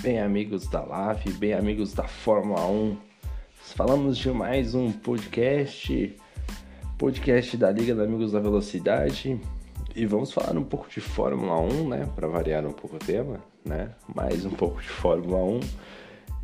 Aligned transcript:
bem 0.00 0.20
amigos 0.20 0.68
da 0.68 0.82
LAV, 0.82 1.32
bem 1.38 1.52
amigos 1.54 1.92
da 1.92 2.04
Fórmula 2.04 2.66
1. 2.66 2.96
Falamos 3.54 4.16
de 4.16 4.30
mais 4.30 4.74
um 4.74 4.92
podcast, 4.92 6.16
podcast 6.96 7.56
da 7.56 7.70
Liga 7.70 7.94
dos 7.94 8.04
Amigos 8.04 8.32
da 8.32 8.38
Velocidade. 8.38 9.40
E 9.96 10.06
vamos 10.06 10.32
falar 10.32 10.56
um 10.56 10.62
pouco 10.62 10.88
de 10.88 11.00
Fórmula 11.00 11.58
1, 11.60 11.88
né, 11.88 12.08
para 12.14 12.28
variar 12.28 12.64
um 12.64 12.72
pouco 12.72 12.96
o 12.96 12.98
tema, 12.98 13.40
né? 13.64 13.90
Mais 14.14 14.44
um 14.44 14.50
pouco 14.50 14.80
de 14.80 14.88
Fórmula 14.88 15.42
1. 15.42 15.60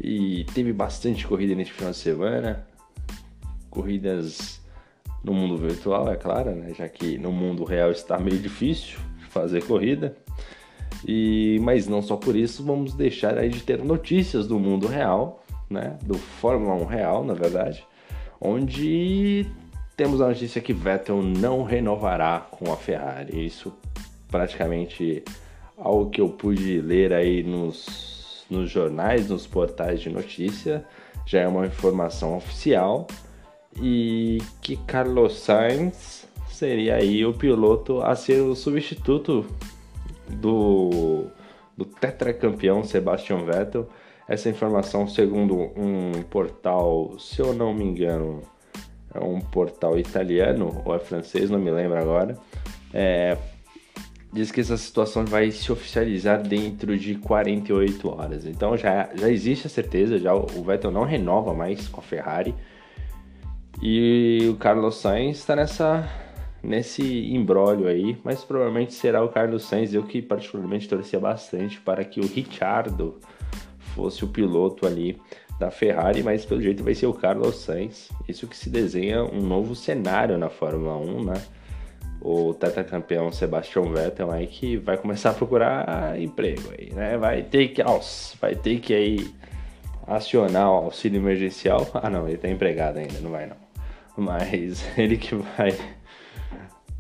E 0.01 0.45
teve 0.53 0.73
bastante 0.73 1.27
corrida 1.27 1.55
neste 1.55 1.75
final 1.75 1.93
de 1.93 1.99
semana. 1.99 2.67
Corridas 3.71 4.61
no 5.23 5.33
mundo 5.33 5.57
virtual, 5.57 6.11
é 6.11 6.17
claro, 6.17 6.51
né? 6.53 6.75
Já 6.75 6.89
que 6.89 7.19
no 7.19 7.31
mundo 7.31 7.63
real 7.63 7.93
está 7.93 8.19
meio 8.19 8.39
difícil 8.39 8.99
fazer 9.31 9.65
corrida. 9.65 10.17
E, 11.07 11.59
mas 11.63 11.87
não 11.87 12.03
só 12.03 12.17
por 12.17 12.37
isso, 12.37 12.65
vamos 12.65 12.95
deixar 12.95 13.39
aí 13.39 13.49
de 13.49 13.63
ter 13.63 13.83
notícias 13.83 14.47
do 14.47 14.59
mundo 14.59 14.87
real, 14.87 15.43
né? 15.69 15.99
Do 16.03 16.15
Fórmula 16.15 16.75
1 16.75 16.85
real, 16.85 17.25
na 17.25 17.35
verdade, 17.35 17.85
onde 18.41 19.47
temos 19.97 20.21
a 20.21 20.29
notícia 20.29 20.61
que 20.61 20.73
Vettel 20.73 21.23
não 21.23 21.63
renovará 21.63 22.41
com 22.51 22.73
a 22.73 22.77
Ferrari. 22.77 23.47
Isso 23.47 23.73
praticamente 24.29 25.23
algo 25.77 26.11
que 26.11 26.21
eu 26.21 26.29
pude 26.29 26.81
ler 26.81 27.13
aí 27.13 27.43
nos, 27.43 28.45
nos 28.51 28.71
jornais, 28.71 29.29
nos 29.29 29.47
portais 29.47 30.01
de 30.01 30.11
notícia, 30.11 30.85
já 31.27 31.41
é 31.41 31.49
uma 31.49 31.67
informação 31.67 32.37
oficial 32.37 33.07
e 33.81 34.39
que 34.61 34.77
Carlos 34.77 35.39
Sainz 35.39 36.29
seria 36.49 36.97
aí 36.97 37.25
o 37.25 37.33
piloto 37.33 38.01
a 38.01 38.15
ser 38.15 38.41
o 38.41 38.55
substituto 38.55 39.45
do, 40.29 41.27
do 41.77 41.85
tetracampeão 41.85 42.83
Sebastian 42.83 43.45
Vettel. 43.45 43.89
Essa 44.29 44.49
informação, 44.49 45.07
segundo 45.07 45.55
um 45.77 46.23
portal, 46.31 47.19
se 47.19 47.41
eu 47.41 47.53
não 47.53 47.75
me 47.75 47.85
engano, 47.85 48.43
é 49.13 49.21
um 49.21 49.41
portal 49.41 49.99
italiano 49.99 50.83
ou 50.85 50.95
é 50.95 50.99
francês, 50.99 51.51
não 51.51 51.59
me 51.59 51.71
lembro 51.71 51.99
agora, 51.99 52.37
é, 52.93 53.37
diz 54.33 54.51
que 54.51 54.61
essa 54.61 54.77
situação 54.77 55.25
vai 55.25 55.51
se 55.51 55.71
oficializar 55.71 56.43
dentro 56.43 56.99
de 56.99 57.15
48 57.17 58.09
horas. 58.09 58.47
Então 58.47 58.77
já, 58.77 59.11
já 59.15 59.31
existe 59.31 59.67
a 59.67 59.71
certeza, 59.71 60.19
já 60.19 60.35
o 60.35 60.65
Vettel 60.65 60.91
não 60.91 61.05
renova 61.05 61.55
mais 61.55 61.87
com 61.87 62.01
a 62.01 62.03
Ferrari. 62.03 62.55
E 63.83 64.49
o 64.51 64.57
Carlos 64.57 64.97
Sainz 64.97 65.39
está 65.39 65.55
nessa 65.55 66.09
nesse 66.65 67.03
embrólio 67.33 67.87
aí, 67.87 68.17
mas 68.25 68.43
provavelmente 68.43 68.95
será 68.95 69.23
o 69.23 69.29
Carlos 69.29 69.65
Sainz, 69.65 69.93
eu 69.93 70.03
que 70.03 70.23
particularmente 70.23 70.89
torcia 70.89 71.21
bastante 71.21 71.81
para 71.81 72.05
que 72.05 72.21
o 72.21 72.27
Ricciardo 72.27 73.21
fosse 73.95 74.25
o 74.25 74.29
piloto 74.29 74.87
ali 74.87 75.21
da 75.59 75.71
Ferrari, 75.71 76.23
mas 76.23 76.45
pelo 76.45 76.61
jeito 76.61 76.83
vai 76.83 76.95
ser 76.95 77.07
o 77.07 77.15
Carlos 77.15 77.57
Sainz. 77.57 78.11
Isso 78.27 78.47
que 78.47 78.57
se 78.57 78.69
desenha 78.71 79.23
um 79.23 79.41
novo 79.41 79.75
cenário 79.75 80.37
na 80.37 80.49
Fórmula 80.49 80.97
1, 80.97 81.25
né? 81.25 81.43
O 82.21 82.55
tetracampeão 82.55 83.31
Sebastian 83.31 83.93
Vettel 83.93 84.31
aí 84.31 84.47
que 84.47 84.77
vai 84.79 84.97
começar 84.97 85.31
a 85.31 85.35
procurar 85.35 86.19
emprego 86.19 86.73
aí, 86.77 86.93
né? 86.93 87.17
Vai 87.19 87.43
ter 87.43 87.69
que, 87.69 87.83
vai 88.41 88.55
ter 88.57 88.81
que 88.81 88.95
aí 88.95 89.31
acionar 90.07 90.71
o 90.71 90.75
auxílio 90.87 91.21
emergencial. 91.21 91.87
Ah, 91.95 92.11
não, 92.11 92.27
ele 92.27 92.39
tá 92.39 92.49
empregado 92.49 92.99
ainda, 92.99 93.21
não 93.21 93.31
vai 93.31 93.47
não. 93.47 93.57
Mas 94.17 94.85
ele 94.99 95.17
que 95.17 95.35
vai 95.35 95.77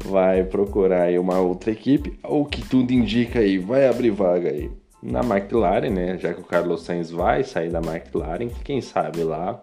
vai 0.03 0.45
procurar 0.45 1.03
aí 1.03 1.19
uma 1.19 1.39
outra 1.39 1.70
equipe, 1.70 2.19
ou 2.23 2.45
que 2.45 2.62
tudo 2.62 2.92
indica 2.92 3.39
aí, 3.39 3.59
vai 3.59 3.87
abrir 3.89 4.11
vaga 4.11 4.51
aí 4.51 4.70
na 5.02 5.20
McLaren, 5.20 5.91
né? 5.91 6.18
Já 6.18 6.33
que 6.33 6.41
o 6.41 6.45
Carlos 6.45 6.83
Sainz 6.83 7.11
vai 7.11 7.45
sair 7.45 7.70
da 7.70 7.79
McLaren, 7.79 8.48
quem 8.64 8.80
sabe 8.80 9.23
lá. 9.23 9.63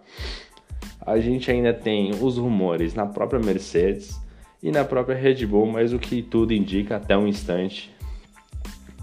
A 1.04 1.18
gente 1.18 1.50
ainda 1.50 1.74
tem 1.74 2.12
os 2.12 2.38
rumores 2.38 2.94
na 2.94 3.06
própria 3.06 3.40
Mercedes 3.40 4.20
e 4.62 4.70
na 4.70 4.84
própria 4.84 5.16
Red 5.16 5.44
Bull, 5.46 5.66
mas 5.66 5.92
o 5.92 5.98
que 5.98 6.22
tudo 6.22 6.52
indica 6.52 6.96
até 6.96 7.16
um 7.16 7.26
instante 7.26 7.92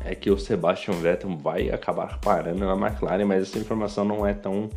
é 0.05 0.15
que 0.15 0.31
o 0.31 0.37
Sebastian 0.37 0.93
Vettel 0.93 1.37
vai 1.37 1.69
acabar 1.69 2.19
parando 2.19 2.65
na 2.65 2.73
McLaren, 2.73 3.25
mas 3.25 3.43
essa 3.43 3.59
informação 3.59 4.05
não 4.05 4.25
é 4.25 4.33
tão 4.33 4.69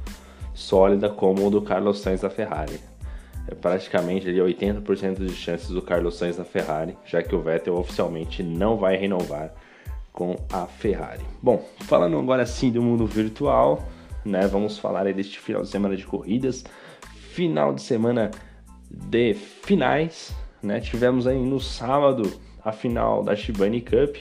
sólida 0.52 1.08
como 1.08 1.46
o 1.46 1.50
do 1.50 1.62
Carlos 1.62 2.00
Sainz 2.00 2.22
da 2.22 2.28
Ferrari 2.28 2.91
é 3.48 3.54
praticamente 3.54 4.28
ali 4.28 4.38
80% 4.38 5.24
de 5.24 5.34
chances 5.34 5.68
do 5.68 5.82
Carlos 5.82 6.16
Sainz 6.16 6.38
na 6.38 6.44
Ferrari, 6.44 6.96
já 7.04 7.22
que 7.22 7.34
o 7.34 7.40
Vettel 7.40 7.76
oficialmente 7.76 8.42
não 8.42 8.76
vai 8.76 8.96
renovar 8.96 9.52
com 10.12 10.36
a 10.52 10.66
Ferrari. 10.66 11.24
Bom, 11.42 11.66
falando 11.80 12.18
agora 12.18 12.46
sim 12.46 12.70
do 12.70 12.82
mundo 12.82 13.06
virtual, 13.06 13.82
né? 14.24 14.46
Vamos 14.46 14.78
falar 14.78 15.04
deste 15.12 15.40
final 15.40 15.62
de 15.62 15.68
semana 15.68 15.96
de 15.96 16.04
corridas, 16.04 16.64
final 17.32 17.74
de 17.74 17.82
semana 17.82 18.30
de 18.90 19.34
finais, 19.34 20.34
né? 20.62 20.80
Tivemos 20.80 21.26
aí 21.26 21.38
no 21.38 21.58
sábado 21.58 22.30
a 22.64 22.72
final 22.72 23.22
da 23.24 23.34
Shibani 23.34 23.80
Cup, 23.80 24.16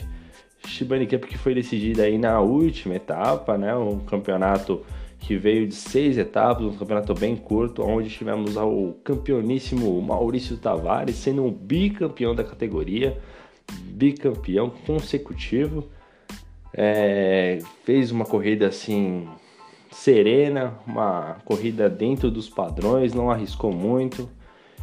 Shibani 0.65 1.05
Cup 1.05 1.25
que 1.25 1.37
foi 1.37 1.53
decidida 1.53 2.03
aí 2.03 2.17
na 2.17 2.39
última 2.39 2.95
etapa, 2.95 3.57
né? 3.57 3.75
Um 3.75 3.99
campeonato 3.99 4.83
que 5.21 5.37
veio 5.37 5.67
de 5.67 5.75
seis 5.75 6.17
etapas, 6.17 6.65
um 6.65 6.73
campeonato 6.73 7.13
bem 7.13 7.35
curto, 7.35 7.83
onde 7.83 8.09
tivemos 8.09 8.57
o 8.57 8.95
campeoníssimo 9.03 10.01
Maurício 10.01 10.57
Tavares 10.57 11.15
sendo 11.15 11.45
um 11.45 11.51
bicampeão 11.51 12.33
da 12.33 12.43
categoria, 12.43 13.17
bicampeão 13.71 14.69
consecutivo. 14.85 15.87
É, 16.73 17.59
fez 17.85 18.11
uma 18.11 18.25
corrida 18.25 18.67
assim 18.67 19.27
serena, 19.91 20.79
uma 20.87 21.37
corrida 21.45 21.87
dentro 21.87 22.31
dos 22.31 22.49
padrões, 22.49 23.13
não 23.13 23.29
arriscou 23.29 23.71
muito 23.71 24.27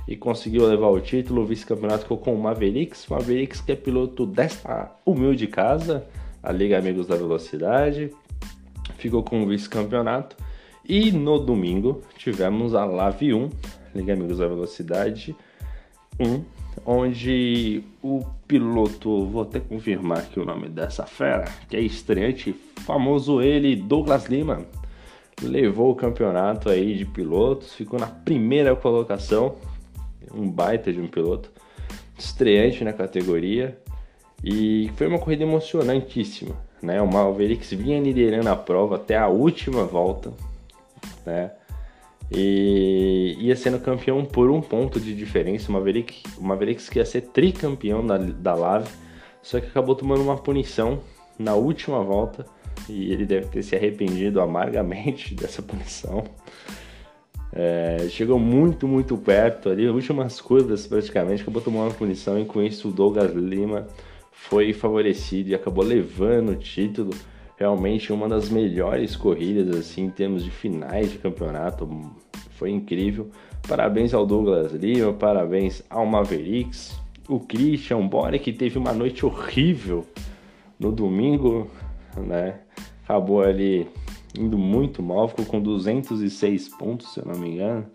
e 0.07 0.17
conseguiu 0.17 0.67
levar 0.67 0.89
o 0.89 1.01
título. 1.01 1.43
O 1.43 1.47
vice-campeonato 1.47 2.03
ficou 2.03 2.19
com 2.19 2.33
o 2.33 2.41
Mavericks, 2.41 3.07
Mavericks 3.09 3.61
que 3.61 3.73
é 3.73 3.77
piloto 3.77 4.25
desta 4.25 4.95
humilde 5.05 5.49
casa, 5.49 6.07
a 6.41 6.53
Liga 6.53 6.79
Amigos 6.79 7.09
da 7.09 7.17
Velocidade 7.17 8.13
ficou 8.99 9.23
com 9.23 9.43
o 9.43 9.47
vice-campeonato. 9.47 10.37
E 10.87 11.11
no 11.13 11.39
domingo 11.39 12.03
tivemos 12.17 12.75
a 12.75 12.85
Lave 12.85 13.33
1, 13.33 13.49
Liga 13.95 14.13
Amigos 14.13 14.39
da 14.39 14.49
Velocidade 14.49 15.35
1, 16.19 16.45
onde 16.85 17.83
o 18.03 18.25
piloto, 18.47 19.27
vou 19.27 19.43
até 19.43 19.61
confirmar 19.61 20.19
aqui 20.19 20.41
o 20.41 20.45
nome 20.45 20.69
dessa 20.69 21.05
fera, 21.05 21.45
que 21.69 21.77
é 21.77 21.81
estreante, 21.81 22.55
famoso 22.87 23.41
ele, 23.41 23.77
Douglas 23.77 24.27
Lima, 24.27 24.65
levou 25.43 25.91
o 25.91 25.95
campeonato 25.95 26.69
aí 26.69 26.97
de 26.97 27.05
pilotos, 27.05 27.75
ficou 27.75 27.99
na 27.99 28.07
primeira 28.07 28.75
colocação, 28.75 29.57
um 30.33 30.51
baita 30.51 30.93
de 30.93 31.01
um 31.01 31.07
piloto, 31.07 31.51
estreante 32.19 32.83
na 32.83 32.93
categoria, 32.93 33.79
e 34.43 34.91
foi 34.97 35.07
uma 35.07 35.19
corrida 35.19 35.43
emocionantíssima 35.43 36.68
né? 36.83 37.01
O 37.03 37.07
Mavericks 37.07 37.71
vinha 37.71 38.01
liderando 38.01 38.49
a 38.49 38.57
prova 38.57 38.97
até 38.97 39.17
a 39.17 39.29
última 39.29 39.85
volta, 39.85 40.33
né? 41.27 41.53
E 42.31 43.37
ia 43.41 43.57
sendo 43.57 43.79
campeão 43.79 44.25
por 44.25 44.51
um 44.51 44.61
ponto 44.61 45.01
de 45.01 45.15
diferença. 45.15 45.71
O 45.71 45.73
Mavericks, 45.73 46.23
o 46.37 46.45
Mavericks 46.45 46.89
que 46.89 46.99
ia 46.99 47.05
ser 47.07 47.23
tricampeão 47.23 48.07
da, 48.07 48.19
da 48.19 48.55
Lave, 48.55 48.91
só 49.43 49.59
que 49.61 49.67
acabou 49.67 49.95
tomando 49.95 50.23
uma 50.23 50.37
punição 50.37 51.01
na 51.39 51.55
última 51.55 52.03
volta 52.03 52.45
e 52.89 53.13
ele 53.13 53.25
deve 53.25 53.47
ter 53.47 53.63
se 53.63 53.75
arrependido 53.75 54.41
amargamente 54.41 55.33
dessa 55.37 55.63
punição. 55.63 56.25
É, 57.51 58.07
chegou 58.11 58.39
muito, 58.39 58.87
muito 58.87 59.17
perto 59.17 59.71
ali, 59.71 59.89
últimas 59.89 60.39
curvas 60.39 60.87
praticamente, 60.87 61.41
acabou 61.41 61.63
tomando 61.63 61.89
uma 61.89 61.95
punição 61.95 62.39
e 62.39 62.45
com 62.45 62.63
isso 62.63 62.89
o 62.89 62.93
Douglas 62.93 63.33
Lima 63.33 63.87
foi 64.41 64.73
favorecido 64.73 65.51
e 65.51 65.55
acabou 65.55 65.85
levando 65.85 66.51
o 66.51 66.57
título. 66.57 67.11
Realmente 67.57 68.13
uma 68.13 68.29
das 68.29 68.49
melhores 68.49 69.17
corridas 69.17 69.77
assim 69.77 70.05
em 70.05 70.11
termos 70.11 70.45
de 70.45 70.51
finais 70.51 71.11
de 71.11 71.19
campeonato. 71.19 71.89
Foi 72.53 72.71
incrível. 72.71 73.31
Parabéns 73.67 74.15
ao 74.15 74.25
Douglas 74.25 74.73
Lima, 74.73 75.13
parabéns 75.13 75.83
ao 75.91 76.07
Mavericks, 76.07 76.99
o 77.29 77.41
Christian 77.41 78.07
Bore 78.07 78.39
que 78.39 78.53
teve 78.53 78.79
uma 78.79 78.93
noite 78.93 79.27
horrível 79.27 80.07
no 80.79 80.91
domingo, 80.91 81.69
né? 82.17 82.61
Acabou 83.05 83.43
ali 83.43 83.87
indo 84.39 84.57
muito 84.57 85.03
mal, 85.03 85.29
ficou 85.29 85.45
com 85.45 85.61
206 85.61 86.69
pontos, 86.71 87.13
se 87.13 87.21
eu 87.21 87.27
não 87.27 87.39
me 87.39 87.51
engano. 87.51 87.87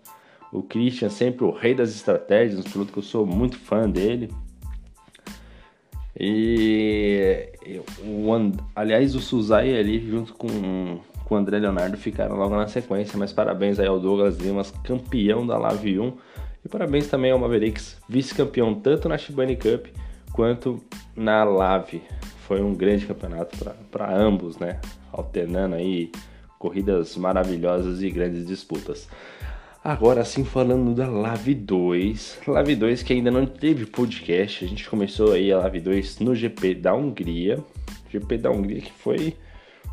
O 0.52 0.62
Christian 0.62 1.08
sempre 1.08 1.44
o 1.44 1.50
rei 1.50 1.74
das 1.74 1.90
estratégias, 1.90 2.60
um 2.60 2.70
piloto 2.70 2.92
que 2.92 2.98
eu 2.98 3.02
sou 3.02 3.26
muito 3.26 3.58
fã 3.58 3.88
dele. 3.88 4.30
E 6.18 7.48
o, 8.04 8.30
aliás, 8.74 9.14
o 9.14 9.20
Suzai 9.20 9.76
ali 9.76 9.98
junto 10.08 10.34
com, 10.34 11.00
com 11.24 11.34
o 11.34 11.38
André 11.38 11.58
Leonardo 11.58 11.96
ficaram 11.96 12.36
logo 12.36 12.56
na 12.56 12.68
sequência, 12.68 13.18
mas 13.18 13.32
parabéns 13.32 13.80
aí 13.80 13.86
ao 13.86 13.98
Douglas 13.98 14.38
Limas, 14.38 14.72
campeão 14.84 15.46
da 15.46 15.58
Lave 15.58 15.98
1. 15.98 16.12
E 16.64 16.68
parabéns 16.68 17.08
também 17.08 17.30
ao 17.30 17.38
Mavericks, 17.38 18.00
vice-campeão 18.08 18.74
tanto 18.74 19.08
na 19.08 19.18
Shibani 19.18 19.56
Cup 19.56 19.86
quanto 20.32 20.82
na 21.16 21.44
Lave. 21.44 22.02
Foi 22.46 22.62
um 22.62 22.74
grande 22.74 23.06
campeonato 23.06 23.56
para 23.90 24.16
ambos, 24.16 24.58
né? 24.58 24.80
alternando 25.12 25.76
aí 25.76 26.10
corridas 26.58 27.16
maravilhosas 27.16 28.02
e 28.02 28.10
grandes 28.10 28.46
disputas. 28.46 29.08
Agora 29.84 30.24
sim 30.24 30.46
falando 30.46 30.94
da 30.94 31.06
Lave 31.06 31.54
2, 31.54 32.40
Lave 32.46 32.74
2 32.74 33.02
que 33.02 33.12
ainda 33.12 33.30
não 33.30 33.44
teve 33.44 33.84
podcast, 33.84 34.64
a 34.64 34.66
gente 34.66 34.88
começou 34.88 35.32
aí 35.32 35.52
a 35.52 35.58
Lave 35.58 35.78
2 35.78 36.20
no 36.20 36.34
GP 36.34 36.76
da 36.76 36.94
Hungria, 36.94 37.62
GP 38.10 38.38
da 38.38 38.50
Hungria 38.50 38.80
que 38.80 38.92
foi 38.92 39.36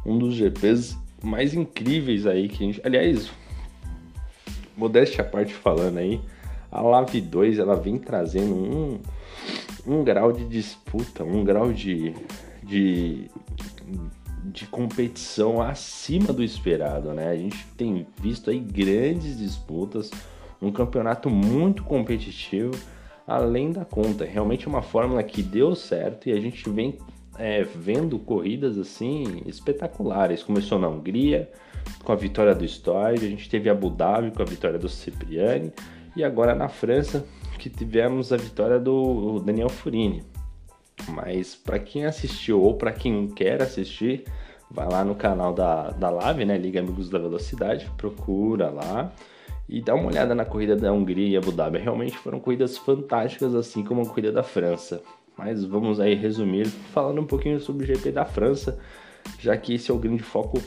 um 0.06 0.18
dos 0.18 0.36
GPs 0.36 0.98
mais 1.22 1.54
incríveis 1.54 2.26
aí 2.26 2.48
que 2.48 2.64
a 2.64 2.68
gente, 2.68 2.82
aliás, 2.86 3.30
modéstia 4.78 5.26
à 5.26 5.28
parte 5.28 5.54
falando 5.54 5.98
aí, 5.98 6.22
a 6.72 6.80
Lave 6.80 7.20
2 7.20 7.60
ela 7.60 7.76
vem 7.76 7.98
trazendo 7.98 8.56
um, 8.56 9.00
um 9.86 10.06
grau 10.06 10.32
de 10.32 10.46
disputa, 10.46 11.26
um 11.26 11.44
grau 11.44 11.74
de, 11.74 12.16
de 12.64 13.30
de 14.44 14.66
competição 14.66 15.62
acima 15.62 16.34
do 16.34 16.44
esperado, 16.44 17.14
né? 17.14 17.30
A 17.30 17.36
gente 17.36 17.66
tem 17.78 18.06
visto 18.20 18.50
aí 18.50 18.60
grandes 18.60 19.38
disputas, 19.38 20.10
um 20.62 20.72
campeonato 20.72 21.30
muito 21.30 21.84
competitivo, 21.84 22.74
além 23.28 23.72
da 23.72 23.86
conta. 23.86 24.26
Realmente 24.26 24.66
é 24.66 24.70
uma 24.70 24.82
fórmula 24.82 25.22
que 25.24 25.44
deu 25.44 25.76
certo 25.76 26.28
e 26.30 26.32
a 26.32 26.40
gente 26.40 26.68
vem 26.70 26.98
é, 27.38 27.64
vendo 27.64 28.18
corridas 28.20 28.78
assim 28.78 29.42
espetaculares. 29.46 30.44
Começou 30.44 30.80
na 30.80 30.88
Hungria 30.88 31.50
com 32.04 32.12
a 32.12 32.16
vitória 32.16 32.54
do 32.54 32.66
Story, 32.66 33.26
a 33.26 33.30
gente 33.30 33.50
teve 33.50 33.70
Abu 33.70 33.90
Dhabi 33.90 34.32
com 34.32 34.42
a 34.42 34.46
vitória 34.46 34.78
do 34.78 34.90
Cipriani 34.90 35.72
e 36.16 36.24
agora 36.24 36.54
na 36.56 36.68
França 36.68 37.26
que 37.58 37.70
tivemos 37.70 38.34
a 38.34 38.38
vitória 38.38 38.80
do 38.80 39.40
Daniel 39.40 39.70
Furini. 39.70 40.24
Mas 41.08 41.56
para 41.56 41.80
quem 41.80 42.06
assistiu 42.06 42.62
ou 42.62 42.76
para 42.76 42.92
quem 42.92 43.28
quer 43.28 43.62
assistir, 43.62 44.26
vai 44.70 44.88
lá 44.90 45.04
no 45.04 45.16
canal 45.16 45.54
da, 45.54 45.92
da 45.92 46.10
Live, 46.10 46.46
né? 46.46 46.58
Liga 46.58 46.80
Amigos 46.80 47.10
da 47.10 47.20
Velocidade, 47.20 47.90
procura 47.98 48.70
lá 48.70 49.12
e 49.68 49.82
dá 49.82 49.96
uma 49.96 50.08
olhada 50.08 50.36
na 50.36 50.46
corrida 50.46 50.76
da 50.76 50.92
Hungria 50.92 51.28
e 51.28 51.38
Abu 51.38 51.52
Dhabi. 51.52 51.78
Realmente 51.78 52.18
foram 52.18 52.40
corridas 52.40 52.78
fantásticas, 52.78 53.56
assim 53.56 53.84
como 53.84 54.02
a 54.02 54.06
corrida 54.06 54.32
da 54.32 54.44
França. 54.44 55.02
Mas 55.38 55.64
vamos 55.64 56.00
aí 56.00 56.14
resumir 56.14 56.66
falando 56.66 57.22
um 57.22 57.26
pouquinho 57.26 57.60
sobre 57.60 57.84
o 57.84 57.88
GP 57.88 58.12
da 58.12 58.26
França, 58.26 58.80
já 59.40 59.56
que 59.58 59.76
esse 59.76 59.90
é 59.90 59.94
o 59.94 59.98
grande 59.98 60.24
foco 60.24 60.62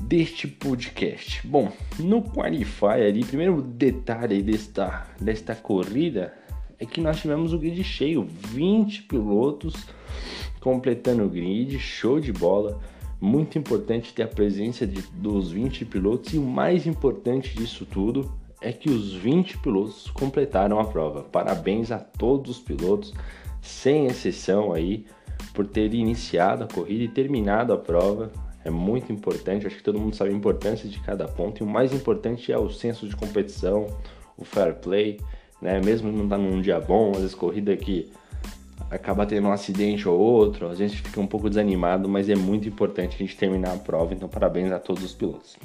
deste 0.00 0.46
podcast. 0.46 1.46
Bom, 1.46 1.72
no 1.98 2.22
Qualify 2.22 3.02
ali, 3.06 3.24
primeiro 3.24 3.60
detalhe 3.60 4.42
desta, 4.42 5.06
desta 5.20 5.54
corrida 5.54 6.32
é 6.78 6.86
que 6.86 7.00
nós 7.00 7.20
tivemos 7.20 7.52
o 7.52 7.58
grid 7.58 7.82
cheio, 7.82 8.26
20 8.48 9.04
pilotos 9.04 9.74
completando 10.60 11.24
o 11.24 11.28
grid, 11.28 11.78
show 11.78 12.18
de 12.18 12.32
bola. 12.32 12.80
Muito 13.20 13.56
importante 13.56 14.12
ter 14.12 14.24
a 14.24 14.28
presença 14.28 14.86
de, 14.86 15.00
dos 15.12 15.50
20 15.52 15.84
pilotos 15.84 16.34
e 16.34 16.38
o 16.38 16.42
mais 16.42 16.86
importante 16.86 17.56
disso 17.56 17.86
tudo 17.86 18.30
é 18.60 18.72
que 18.72 18.90
os 18.90 19.14
20 19.14 19.58
pilotos 19.58 20.10
completaram 20.10 20.80
a 20.80 20.84
prova. 20.84 21.22
Parabéns 21.22 21.90
a 21.90 21.98
todos 21.98 22.56
os 22.56 22.58
pilotos, 22.58 23.14
sem 23.62 24.06
exceção 24.06 24.72
aí, 24.72 25.06
por 25.54 25.66
ter 25.66 25.94
iniciado 25.94 26.64
a 26.64 26.66
corrida 26.66 27.04
e 27.04 27.08
terminado 27.08 27.72
a 27.72 27.78
prova. 27.78 28.32
É 28.64 28.70
muito 28.70 29.12
importante, 29.12 29.66
acho 29.66 29.76
que 29.76 29.82
todo 29.84 30.00
mundo 30.00 30.16
sabe 30.16 30.30
a 30.30 30.34
importância 30.34 30.88
de 30.88 30.98
cada 30.98 31.28
ponto 31.28 31.62
e 31.62 31.64
o 31.64 31.70
mais 31.70 31.92
importante 31.92 32.50
é 32.50 32.58
o 32.58 32.68
senso 32.68 33.08
de 33.08 33.14
competição, 33.14 33.86
o 34.36 34.44
fair 34.44 34.74
play 34.74 35.20
né? 35.60 35.80
Mesmo 35.80 36.10
não 36.12 36.28
tá 36.28 36.36
num 36.36 36.60
dia 36.60 36.80
bom, 36.80 37.12
às 37.12 37.18
vezes 37.18 37.34
corrida 37.34 37.76
que 37.76 38.10
acaba 38.90 39.26
tendo 39.26 39.48
um 39.48 39.52
acidente 39.52 40.08
ou 40.08 40.18
outro, 40.18 40.68
a 40.68 40.74
gente 40.74 41.02
fica 41.02 41.20
um 41.20 41.26
pouco 41.26 41.48
desanimado, 41.48 42.08
mas 42.08 42.28
é 42.28 42.36
muito 42.36 42.68
importante 42.68 43.16
a 43.16 43.18
gente 43.18 43.36
terminar 43.36 43.74
a 43.74 43.78
prova, 43.78 44.14
então 44.14 44.28
parabéns 44.28 44.70
a 44.70 44.78
todos 44.78 45.02
os 45.02 45.12
pilotos. 45.12 45.56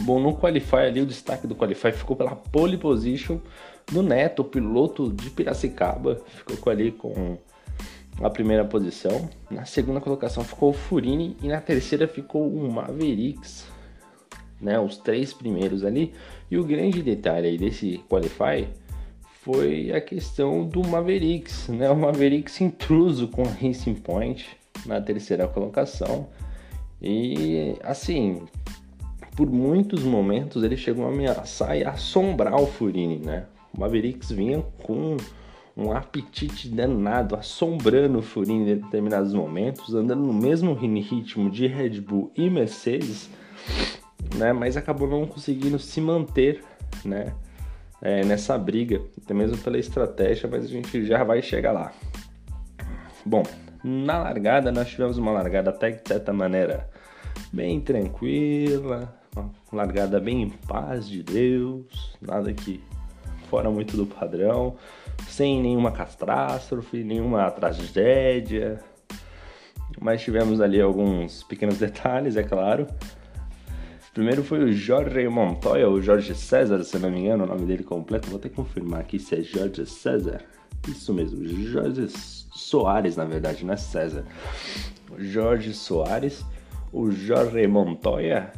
Bom, 0.00 0.20
no 0.20 0.36
Qualify 0.36 0.76
ali, 0.76 1.00
o 1.00 1.06
destaque 1.06 1.46
do 1.46 1.54
Qualify 1.54 1.92
ficou 1.92 2.16
pela 2.16 2.36
pole 2.36 2.76
position 2.76 3.38
do 3.90 4.02
Neto, 4.02 4.44
piloto 4.44 5.10
de 5.10 5.30
Piracicaba, 5.30 6.20
ficou 6.26 6.70
ali 6.70 6.92
com 6.92 7.38
a 8.20 8.30
primeira 8.30 8.64
posição. 8.64 9.28
Na 9.50 9.64
segunda 9.64 10.00
colocação 10.00 10.44
ficou 10.44 10.70
o 10.70 10.72
Furini 10.72 11.36
e 11.42 11.48
na 11.48 11.60
terceira 11.60 12.06
ficou 12.06 12.46
o 12.46 12.70
Mavericks, 12.70 13.66
né, 14.60 14.78
os 14.78 14.96
três 14.98 15.32
primeiros 15.32 15.84
ali. 15.84 16.12
E 16.50 16.58
o 16.58 16.64
grande 16.64 17.02
detalhe 17.02 17.48
aí 17.48 17.58
desse 17.58 17.98
Qualify 18.08 18.68
foi 19.46 19.92
a 19.92 20.00
questão 20.00 20.66
do 20.66 20.82
Mavericks, 20.84 21.68
né? 21.68 21.88
O 21.88 21.94
Mavericks 21.94 22.60
intruso 22.60 23.28
com 23.28 23.44
Racing 23.44 23.94
Point 23.94 24.44
na 24.84 25.00
terceira 25.00 25.46
colocação. 25.46 26.26
E 27.00 27.76
assim, 27.84 28.42
por 29.36 29.48
muitos 29.48 30.02
momentos 30.02 30.64
ele 30.64 30.76
chegou 30.76 31.06
a 31.06 31.10
ameaçar 31.10 31.78
e 31.78 31.84
assombrar 31.84 32.60
o 32.60 32.66
Furini, 32.66 33.18
né? 33.18 33.46
O 33.72 33.78
Mavericks 33.78 34.32
vinha 34.32 34.60
com 34.82 35.16
um 35.76 35.92
apetite 35.92 36.68
danado, 36.68 37.36
assombrando 37.36 38.18
o 38.18 38.22
Furini 38.22 38.72
em 38.72 38.80
determinados 38.80 39.32
momentos, 39.32 39.94
andando 39.94 40.24
no 40.24 40.34
mesmo 40.34 40.74
ritmo 40.74 41.48
de 41.48 41.68
Red 41.68 42.00
Bull 42.00 42.32
e 42.34 42.50
Mercedes, 42.50 43.30
né? 44.34 44.52
Mas 44.52 44.76
acabou 44.76 45.06
não 45.06 45.24
conseguindo 45.24 45.78
se 45.78 46.00
manter, 46.00 46.64
né? 47.04 47.32
É, 48.02 48.24
nessa 48.24 48.56
briga, 48.58 49.00
até 49.22 49.34
mesmo 49.34 49.58
pela 49.58 49.78
estratégia, 49.78 50.48
mas 50.50 50.64
a 50.64 50.68
gente 50.68 51.04
já 51.06 51.24
vai 51.24 51.42
chegar 51.42 51.72
lá. 51.72 51.92
Bom, 53.24 53.42
na 53.82 54.18
largada 54.18 54.70
nós 54.70 54.88
tivemos 54.88 55.18
uma 55.18 55.32
largada 55.32 55.70
até 55.70 55.90
de 55.90 56.06
certa 56.06 56.32
maneira 56.32 56.88
bem 57.52 57.80
tranquila, 57.80 59.14
uma 59.34 59.50
largada 59.72 60.20
bem 60.20 60.42
em 60.42 60.50
paz 60.50 61.08
de 61.08 61.22
Deus, 61.22 62.16
nada 62.20 62.52
que 62.52 62.82
fora 63.48 63.70
muito 63.70 63.96
do 63.96 64.06
padrão, 64.06 64.76
sem 65.28 65.62
nenhuma 65.62 65.92
catástrofe, 65.92 67.02
nenhuma 67.02 67.50
tragédia. 67.50 68.80
Mas 70.00 70.22
tivemos 70.22 70.60
ali 70.60 70.80
alguns 70.80 71.42
pequenos 71.44 71.78
detalhes, 71.78 72.36
é 72.36 72.42
claro. 72.42 72.86
Primeiro 74.16 74.42
foi 74.42 74.64
o 74.64 74.72
Jorge 74.72 75.28
Montoya, 75.28 75.86
ou 75.86 76.00
Jorge 76.00 76.34
César, 76.34 76.82
se 76.82 76.98
não 76.98 77.10
me 77.10 77.20
engano, 77.20 77.44
o 77.44 77.46
nome 77.46 77.66
dele 77.66 77.84
completo. 77.84 78.30
Vou 78.30 78.38
até 78.38 78.48
confirmar 78.48 79.00
aqui 79.00 79.18
se 79.18 79.34
é 79.34 79.42
Jorge 79.42 79.84
César. 79.84 80.40
Isso 80.88 81.12
mesmo, 81.12 81.46
Jorge 81.46 82.08
Soares, 82.08 83.14
na 83.14 83.26
verdade, 83.26 83.62
não 83.62 83.74
é 83.74 83.76
César. 83.76 84.24
Jorge 85.18 85.74
Soares, 85.74 86.42
o 86.90 87.10
Jorge 87.10 87.66
Montoya, 87.66 88.50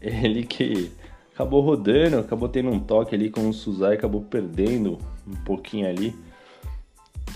ele 0.00 0.44
que 0.44 0.92
acabou 1.34 1.60
rodando, 1.60 2.18
acabou 2.18 2.48
tendo 2.48 2.70
um 2.70 2.78
toque 2.78 3.16
ali 3.16 3.30
com 3.30 3.48
o 3.48 3.52
Suzai, 3.52 3.94
acabou 3.94 4.22
perdendo 4.22 4.96
um 5.26 5.34
pouquinho 5.44 5.88
ali 5.88 6.14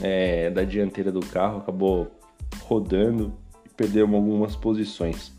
é, 0.00 0.49
da 0.49 0.62
dianteira 0.62 1.11
do 1.11 1.26
carro, 1.26 1.59
acabou 1.59 2.06
rodando 2.62 3.35
e 3.66 3.68
perdeu 3.68 4.06
algumas 4.06 4.54
posições. 4.54 5.37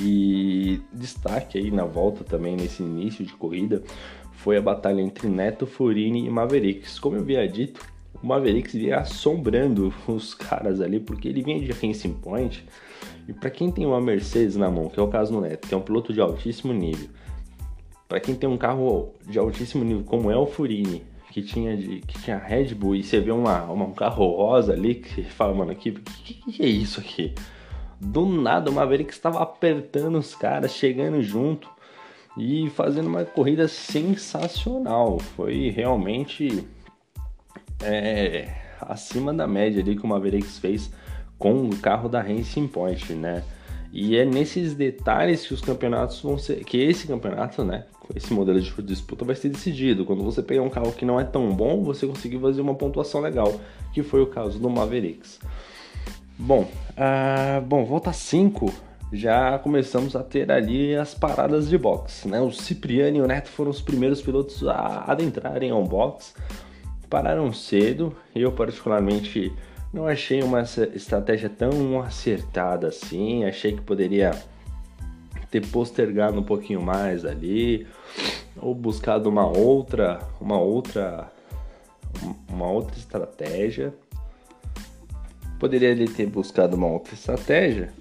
E 0.00 0.80
destaque 0.92 1.58
aí 1.58 1.70
na 1.70 1.84
volta 1.84 2.24
também, 2.24 2.56
nesse 2.56 2.82
início 2.82 3.24
de 3.24 3.32
corrida, 3.34 3.82
foi 4.32 4.56
a 4.56 4.62
batalha 4.62 5.00
entre 5.00 5.28
Neto, 5.28 5.66
Furini 5.66 6.26
e 6.26 6.30
Mavericks. 6.30 6.98
Como 6.98 7.16
eu 7.16 7.20
havia 7.20 7.46
dito, 7.46 7.80
o 8.22 8.26
Mavericks 8.26 8.72
vinha 8.72 8.98
assombrando 8.98 9.92
os 10.08 10.34
caras 10.34 10.80
ali, 10.80 10.98
porque 10.98 11.28
ele 11.28 11.42
vinha 11.42 11.60
de 11.60 11.72
Racing 11.72 12.14
Point. 12.14 12.64
E 13.28 13.32
para 13.32 13.50
quem 13.50 13.70
tem 13.70 13.86
uma 13.86 14.00
Mercedes 14.00 14.56
na 14.56 14.70
mão, 14.70 14.88
que 14.88 14.98
é 14.98 15.02
o 15.02 15.08
caso 15.08 15.32
do 15.32 15.40
Neto, 15.40 15.68
que 15.68 15.74
é 15.74 15.76
um 15.76 15.82
piloto 15.82 16.12
de 16.12 16.20
altíssimo 16.20 16.72
nível, 16.72 17.08
para 18.08 18.20
quem 18.20 18.34
tem 18.34 18.48
um 18.48 18.58
carro 18.58 19.14
de 19.26 19.38
altíssimo 19.38 19.84
nível, 19.84 20.04
como 20.04 20.30
é 20.30 20.36
o 20.36 20.46
Furini, 20.46 21.04
que 21.30 21.42
tinha, 21.42 21.76
de, 21.76 22.00
que 22.00 22.20
tinha 22.20 22.36
Red 22.36 22.74
Bull, 22.74 22.96
e 22.96 23.02
você 23.02 23.20
vê 23.20 23.30
uma, 23.30 23.64
uma 23.64 23.86
um 23.86 23.92
carro 23.92 24.26
rosa 24.36 24.72
ali, 24.72 24.96
que 24.96 25.22
fala, 25.22 25.54
mano, 25.54 25.74
que, 25.74 25.92
que, 25.92 26.34
que 26.34 26.62
é 26.62 26.66
isso 26.66 27.00
aqui? 27.00 27.34
Do 28.04 28.26
nada, 28.26 28.68
o 28.68 28.74
Maverick 28.74 29.12
estava 29.12 29.40
apertando 29.40 30.18
os 30.18 30.34
caras, 30.34 30.72
chegando 30.72 31.22
junto 31.22 31.70
e 32.36 32.68
fazendo 32.70 33.06
uma 33.06 33.24
corrida 33.24 33.68
sensacional. 33.68 35.20
Foi 35.20 35.70
realmente 35.70 36.66
é, 37.80 38.52
acima 38.80 39.32
da 39.32 39.46
média 39.46 39.80
ali 39.80 39.94
que 39.94 40.04
o 40.04 40.08
Mavericks 40.08 40.58
fez 40.58 40.92
com 41.38 41.68
o 41.68 41.76
carro 41.76 42.08
da 42.08 42.20
Racing 42.20 42.66
Point, 42.66 43.12
né? 43.12 43.44
E 43.92 44.16
é 44.16 44.24
nesses 44.24 44.74
detalhes 44.74 45.46
que 45.46 45.54
os 45.54 45.60
campeonatos 45.60 46.20
vão 46.22 46.36
ser, 46.36 46.64
que 46.64 46.78
esse 46.78 47.06
campeonato, 47.06 47.62
né, 47.62 47.84
esse 48.16 48.32
modelo 48.32 48.60
de 48.60 48.82
disputa 48.82 49.24
vai 49.24 49.36
ser 49.36 49.50
decidido. 49.50 50.04
Quando 50.04 50.24
você 50.24 50.42
pegar 50.42 50.62
um 50.62 50.70
carro 50.70 50.92
que 50.92 51.04
não 51.04 51.20
é 51.20 51.24
tão 51.24 51.52
bom, 51.52 51.84
você 51.84 52.06
conseguir 52.06 52.40
fazer 52.40 52.62
uma 52.62 52.74
pontuação 52.74 53.20
legal, 53.20 53.60
que 53.92 54.02
foi 54.02 54.22
o 54.22 54.26
caso 54.26 54.58
do 54.58 54.68
Mavericks. 54.68 55.38
Bom, 56.44 56.62
uh, 56.62 57.60
bom, 57.60 57.84
volta 57.84 58.12
5, 58.12 58.74
já 59.12 59.60
começamos 59.60 60.16
a 60.16 60.24
ter 60.24 60.50
ali 60.50 60.92
as 60.92 61.14
paradas 61.14 61.68
de 61.68 61.78
box, 61.78 62.26
né? 62.26 62.40
O 62.40 62.50
Cipriano 62.50 63.18
e 63.18 63.20
o 63.20 63.28
Neto 63.28 63.48
foram 63.48 63.70
os 63.70 63.80
primeiros 63.80 64.20
pilotos 64.20 64.66
a 64.66 65.04
adentrarem 65.06 65.70
ao 65.70 65.84
box, 65.84 66.34
pararam 67.08 67.52
cedo, 67.52 68.12
eu 68.34 68.50
particularmente 68.50 69.52
não 69.92 70.04
achei 70.04 70.42
uma 70.42 70.62
estratégia 70.62 71.48
tão 71.48 72.02
acertada 72.02 72.88
assim, 72.88 73.44
achei 73.44 73.76
que 73.76 73.80
poderia 73.80 74.32
ter 75.48 75.64
postergado 75.68 76.40
um 76.40 76.44
pouquinho 76.44 76.82
mais 76.82 77.24
ali, 77.24 77.86
ou 78.56 78.74
buscado 78.74 79.28
uma 79.28 79.46
outra, 79.46 80.18
uma 80.40 80.58
outra, 80.58 81.30
uma 82.48 82.66
outra 82.66 82.98
estratégia. 82.98 83.94
Poderia 85.62 85.90
ele 85.90 86.08
ter 86.08 86.26
buscado 86.26 86.76
uma 86.76 86.88
outra 86.88 87.14
estratégia. 87.14 87.92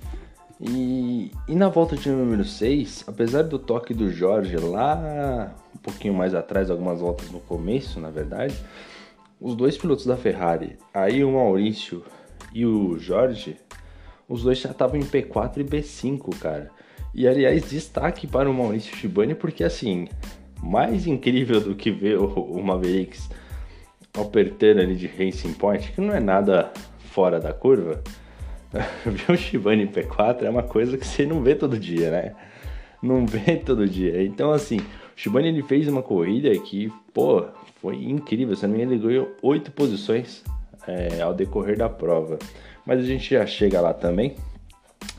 E, 0.59 1.31
e 1.47 1.53
na 1.53 1.69
volta 1.69 1.95
de 1.95 2.09
número 2.09 2.43
6, 2.43 3.03
apesar 3.05 3.43
do 3.43 3.59
toque 3.59 3.93
do 3.93 4.11
Jorge 4.11 4.57
lá 4.57 5.53
um 5.75 5.77
pouquinho 5.77 6.15
mais 6.15 6.33
atrás, 6.33 6.71
algumas 6.71 7.01
voltas 7.01 7.29
no 7.29 7.39
começo, 7.39 7.99
na 7.99 8.09
verdade, 8.09 8.55
os 9.39 9.53
dois 9.53 9.77
pilotos 9.77 10.07
da 10.07 10.17
Ferrari, 10.17 10.75
aí 10.91 11.23
o 11.23 11.33
Maurício 11.33 12.03
e 12.51 12.65
o 12.65 12.97
Jorge, 12.97 13.55
os 14.27 14.41
dois 14.41 14.57
já 14.57 14.71
estavam 14.71 14.99
em 14.99 15.05
P4 15.05 15.57
e 15.57 15.63
B5, 15.63 16.35
cara. 16.39 16.71
E 17.13 17.27
aliás, 17.27 17.69
destaque 17.69 18.25
para 18.25 18.49
o 18.49 18.53
Maurício 18.55 18.97
Shibani, 18.97 19.35
porque 19.35 19.63
assim, 19.63 20.07
mais 20.63 21.05
incrível 21.05 21.61
do 21.61 21.75
que 21.75 21.91
ver 21.91 22.17
o, 22.17 22.25
o 22.25 22.63
Mavericks 22.63 23.29
apertando 24.19 24.79
ali 24.79 24.95
de 24.95 25.05
Racing 25.05 25.53
Point, 25.53 25.91
que 25.91 26.01
não 26.01 26.11
é 26.11 26.19
nada 26.19 26.73
fora 27.11 27.39
da 27.39 27.53
curva, 27.53 28.01
ver 29.05 29.31
o 29.31 29.37
Shibani 29.37 29.83
em 29.83 29.87
P4 29.87 30.43
é 30.43 30.49
uma 30.49 30.63
coisa 30.63 30.97
que 30.97 31.05
você 31.05 31.25
não 31.25 31.41
vê 31.43 31.55
todo 31.55 31.77
dia, 31.77 32.09
né? 32.09 32.33
Não 33.03 33.25
vê 33.27 33.57
todo 33.57 33.87
dia. 33.87 34.23
Então, 34.23 34.51
assim, 34.51 34.77
o 34.77 34.83
Shibani 35.15 35.49
ele 35.49 35.61
fez 35.61 35.87
uma 35.87 36.01
corrida 36.01 36.49
que, 36.59 36.91
pô, 37.13 37.45
foi 37.81 38.03
incrível. 38.03 38.55
Se 38.55 38.65
não 38.65 38.71
me 38.75 38.77
engano, 38.77 38.93
ele 38.93 39.03
ganhou 39.03 39.35
oito 39.41 39.71
posições 39.71 40.43
é, 40.87 41.21
ao 41.21 41.33
decorrer 41.33 41.77
da 41.77 41.89
prova. 41.89 42.39
Mas 42.85 42.99
a 42.99 43.03
gente 43.03 43.33
já 43.33 43.45
chega 43.45 43.81
lá 43.81 43.93
também. 43.93 44.35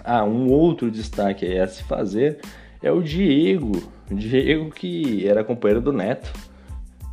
Ah, 0.03 0.25
um 0.25 0.51
outro 0.51 0.91
destaque 0.91 1.59
a 1.59 1.67
se 1.67 1.83
fazer 1.85 2.41
é 2.83 2.91
o 2.91 3.03
Diego. 3.03 3.73
O 4.11 4.15
Diego 4.15 4.71
que 4.71 5.27
era 5.27 5.45
companheiro 5.45 5.81
do 5.81 5.93
Neto. 5.93 6.33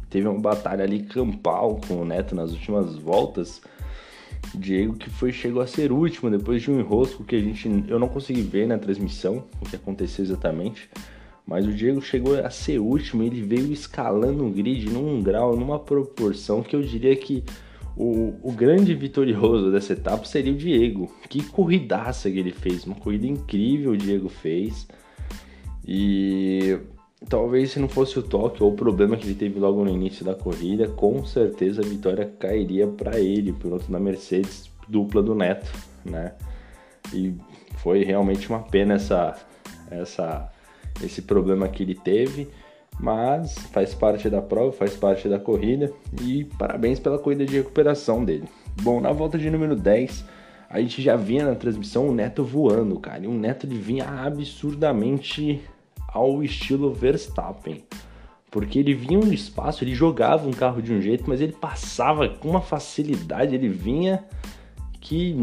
Teve 0.10 0.28
uma 0.28 0.40
batalha 0.40 0.84
ali 0.84 1.04
campal 1.04 1.80
com 1.88 2.02
o 2.02 2.06
Neto 2.06 2.34
nas 2.34 2.52
últimas 2.52 2.96
voltas. 2.96 3.62
Diego 4.56 4.94
que 4.94 5.10
foi 5.10 5.32
chegou 5.32 5.62
a 5.62 5.68
ser 5.68 5.92
último 5.92 6.30
depois 6.30 6.62
de 6.62 6.72
um 6.72 6.80
enrosco 6.80 7.24
que 7.24 7.36
a 7.36 7.40
gente 7.40 7.68
eu 7.88 8.00
não 8.00 8.08
consegui 8.08 8.42
ver 8.42 8.68
na 8.68 8.78
transmissão 8.78 9.44
o 9.62 9.66
que 9.70 9.76
aconteceu 9.76 10.24
exatamente. 10.24 10.90
Mas 11.46 11.66
o 11.66 11.74
Diego 11.74 12.00
chegou 12.00 12.38
a 12.38 12.50
ser 12.52 12.78
último, 12.80 13.24
ele 13.24 13.42
veio 13.42 13.72
escalando 13.72 14.46
o 14.46 14.52
grid 14.52 14.88
num 14.88 15.20
grau, 15.20 15.58
numa 15.58 15.80
proporção 15.80 16.62
que 16.62 16.76
eu 16.76 16.82
diria 16.84 17.16
que 17.16 17.44
o, 17.98 18.36
o 18.44 18.52
grande 18.52 18.94
vitorioso 18.94 19.72
dessa 19.72 19.94
etapa 19.94 20.26
seria 20.26 20.54
o 20.54 20.56
Diego. 20.56 21.12
Que 21.28 21.44
corridaça 21.44 22.30
que 22.30 22.38
ele 22.38 22.52
fez, 22.52 22.86
uma 22.86 22.96
corrida 22.96 23.26
incrível 23.26 23.92
o 23.92 23.98
Diego 23.98 24.30
fez. 24.30 24.88
E 25.88 26.78
talvez 27.28 27.72
se 27.72 27.80
não 27.80 27.90
fosse 27.90 28.18
o 28.18 28.24
toque 28.24 28.64
ou 28.64 28.72
o 28.72 28.76
problema 28.76 29.18
que 29.18 29.26
ele 29.26 29.36
teve 29.36 29.60
logo 29.60 29.84
no 29.84 29.90
início 29.90 30.24
da 30.24 30.34
corrida, 30.34 30.88
com 30.88 31.26
certeza 31.26 31.82
a 31.82 31.86
vitória 31.86 32.32
cairia 32.40 32.88
para 32.88 33.20
ele, 33.20 33.52
piloto 33.52 33.92
da 33.92 34.00
Mercedes, 34.00 34.72
dupla 34.88 35.22
do 35.22 35.36
Neto, 35.36 35.72
né? 36.06 36.34
E 37.14 37.34
foi 37.78 38.04
realmente 38.04 38.48
uma 38.50 38.60
pena 38.60 38.96
essa, 38.96 39.36
essa 39.92 40.50
esse 41.04 41.22
problema 41.22 41.68
que 41.68 41.84
ele 41.84 41.96
teve, 41.96 42.48
mas 43.00 43.58
faz 43.72 43.94
parte 43.94 44.30
da 44.30 44.42
prova, 44.42 44.72
faz 44.72 44.96
parte 44.96 45.28
da 45.28 45.40
corrida 45.40 45.92
e 46.22 46.44
parabéns 46.58 47.00
pela 47.00 47.18
corrida 47.18 47.46
de 47.46 47.58
recuperação 47.58 48.24
dele. 48.24 48.48
Bom, 48.82 49.00
na 49.00 49.12
volta 49.12 49.38
de 49.38 49.50
número 49.50 49.76
10, 49.76 50.26
a 50.70 50.80
gente 50.80 51.02
já 51.02 51.16
vinha 51.16 51.46
na 51.46 51.56
transmissão 51.56 52.08
o 52.08 52.14
Neto 52.14 52.44
voando, 52.44 53.00
cara, 53.00 53.24
e 53.24 53.28
o 53.28 53.34
Neto 53.34 53.66
ele 53.66 53.78
vinha 53.78 54.06
absurdamente 54.06 55.62
ao 56.14 56.44
estilo 56.44 56.94
Verstappen. 56.94 57.84
Porque 58.52 58.80
ele 58.80 58.94
vinha 58.94 59.20
um 59.20 59.32
espaço, 59.32 59.84
ele 59.84 59.94
jogava 59.94 60.48
um 60.48 60.52
carro 60.52 60.82
de 60.82 60.92
um 60.92 61.02
jeito, 61.02 61.26
mas 61.28 61.40
ele 61.40 61.54
passava 61.54 62.28
com 62.28 62.50
uma 62.50 62.62
facilidade, 62.62 63.54
ele 63.54 63.70
vinha 63.70 64.24
que, 65.00 65.36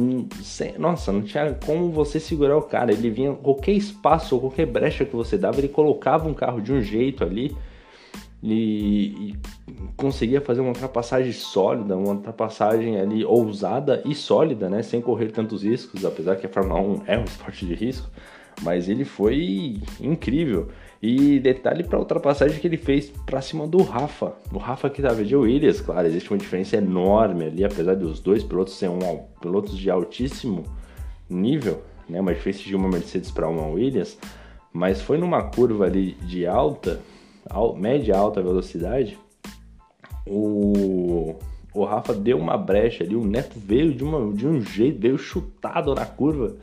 nossa, 0.78 1.12
não 1.12 1.23
tinha 1.23 1.54
como 1.64 1.90
você 1.90 2.20
segurar 2.20 2.56
o 2.56 2.62
cara. 2.62 2.92
Ele 2.92 3.11
vinha, 3.11 3.32
qualquer 3.32 3.73
espaço 3.73 4.35
ou 4.35 4.40
qualquer 4.40 4.66
brecha 4.66 5.04
que 5.04 5.14
você 5.14 5.38
dava, 5.38 5.58
ele 5.58 5.68
colocava 5.68 6.28
um 6.28 6.35
carro 6.35 6.61
de 6.61 6.73
um 6.73 6.82
jeito 6.82 7.25
ali 7.25 7.56
e, 8.42 9.30
e 9.30 9.38
conseguia 9.96 10.40
fazer 10.40 10.61
uma 10.61 10.68
ultrapassagem 10.68 11.32
sólida, 11.32 11.96
uma 11.96 12.14
ultrapassagem 12.14 12.99
ali 13.00 13.25
ousada 13.25 14.02
e 14.04 14.14
sólida, 14.14 14.68
né? 14.68 14.82
Sem 14.82 15.00
correr 15.00 15.32
tantos 15.32 15.62
riscos, 15.62 16.04
apesar 16.04 16.37
que 16.37 16.46
a 16.46 16.49
Fórmula 16.49 16.80
1 16.80 17.02
é 17.06 17.18
um 17.18 17.25
esporte 17.25 17.64
de 17.64 17.75
risco, 17.75 18.11
mas 18.62 18.88
ele 18.88 19.04
foi 19.04 19.80
incrível. 20.00 20.68
E 21.02 21.38
detalhe 21.38 21.84
para 21.84 21.98
a 21.98 22.00
ultrapassagem 22.00 22.58
que 22.58 22.66
ele 22.66 22.78
fez 22.78 23.10
para 23.25 23.40
cima 23.42 23.66
do 23.66 23.82
Rafa. 23.82 24.32
O 24.52 24.58
Rafa 24.58 24.88
que 24.88 25.00
estava 25.00 25.22
de 25.25 25.36
Williams, 25.36 25.80
claro, 25.80 26.06
existe 26.06 26.30
uma 26.30 26.38
diferença 26.38 26.76
enorme 26.76 27.46
ali, 27.46 27.64
apesar 27.64 27.94
dos 27.94 28.18
dois 28.18 28.42
pilotos 28.42 28.75
serem 28.75 28.96
um, 28.96 29.18
pilotos 29.40 29.76
de 29.76 29.90
altíssimo 29.90 30.64
nível, 31.28 31.82
né? 32.08 32.20
Uma 32.20 32.34
diferença 32.34 32.62
de 32.62 32.75
uma 32.75 32.88
Mercedes 32.88 33.30
para 33.30 33.48
uma 33.48 33.66
Williams, 33.66 34.18
mas 34.72 35.00
foi 35.00 35.18
numa 35.18 35.42
curva 35.42 35.84
ali 35.84 36.12
de 36.22 36.46
alta, 36.46 37.00
média 37.76 38.16
alta 38.16 38.42
velocidade, 38.42 39.18
o, 40.26 41.36
o 41.72 41.84
Rafa 41.84 42.12
deu 42.14 42.38
uma 42.38 42.56
brecha 42.56 43.04
ali, 43.04 43.14
o 43.14 43.25
Neto 43.25 43.58
veio 43.58 43.92
de, 43.92 44.02
uma, 44.02 44.32
de 44.32 44.46
um 44.46 44.60
jeito, 44.60 44.98
veio 44.98 45.18
chutado 45.18 45.94
na 45.94 46.04
curva 46.04 46.56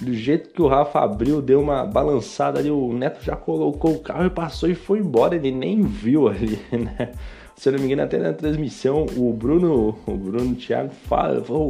do 0.00 0.12
jeito 0.12 0.50
que 0.50 0.60
o 0.60 0.66
Rafa 0.66 1.00
abriu, 1.00 1.40
deu 1.40 1.60
uma 1.60 1.84
balançada 1.84 2.58
ali, 2.58 2.70
o 2.70 2.92
Neto 2.92 3.22
já 3.24 3.36
colocou 3.36 3.92
o 3.92 4.00
carro 4.00 4.26
e 4.26 4.30
passou 4.30 4.68
e 4.68 4.74
foi 4.74 4.98
embora, 4.98 5.36
ele 5.36 5.52
nem 5.52 5.82
viu 5.82 6.28
ali, 6.28 6.58
né? 6.72 7.12
Se 7.56 7.68
eu 7.68 7.74
não 7.74 7.78
me 7.78 7.86
engano, 7.86 8.02
até 8.02 8.18
na 8.18 8.32
transmissão, 8.32 9.06
o 9.16 9.32
Bruno, 9.32 9.96
o 10.06 10.16
Bruno 10.16 10.56
Thiago 10.56 10.92
fala, 11.08 11.42
falou, 11.42 11.68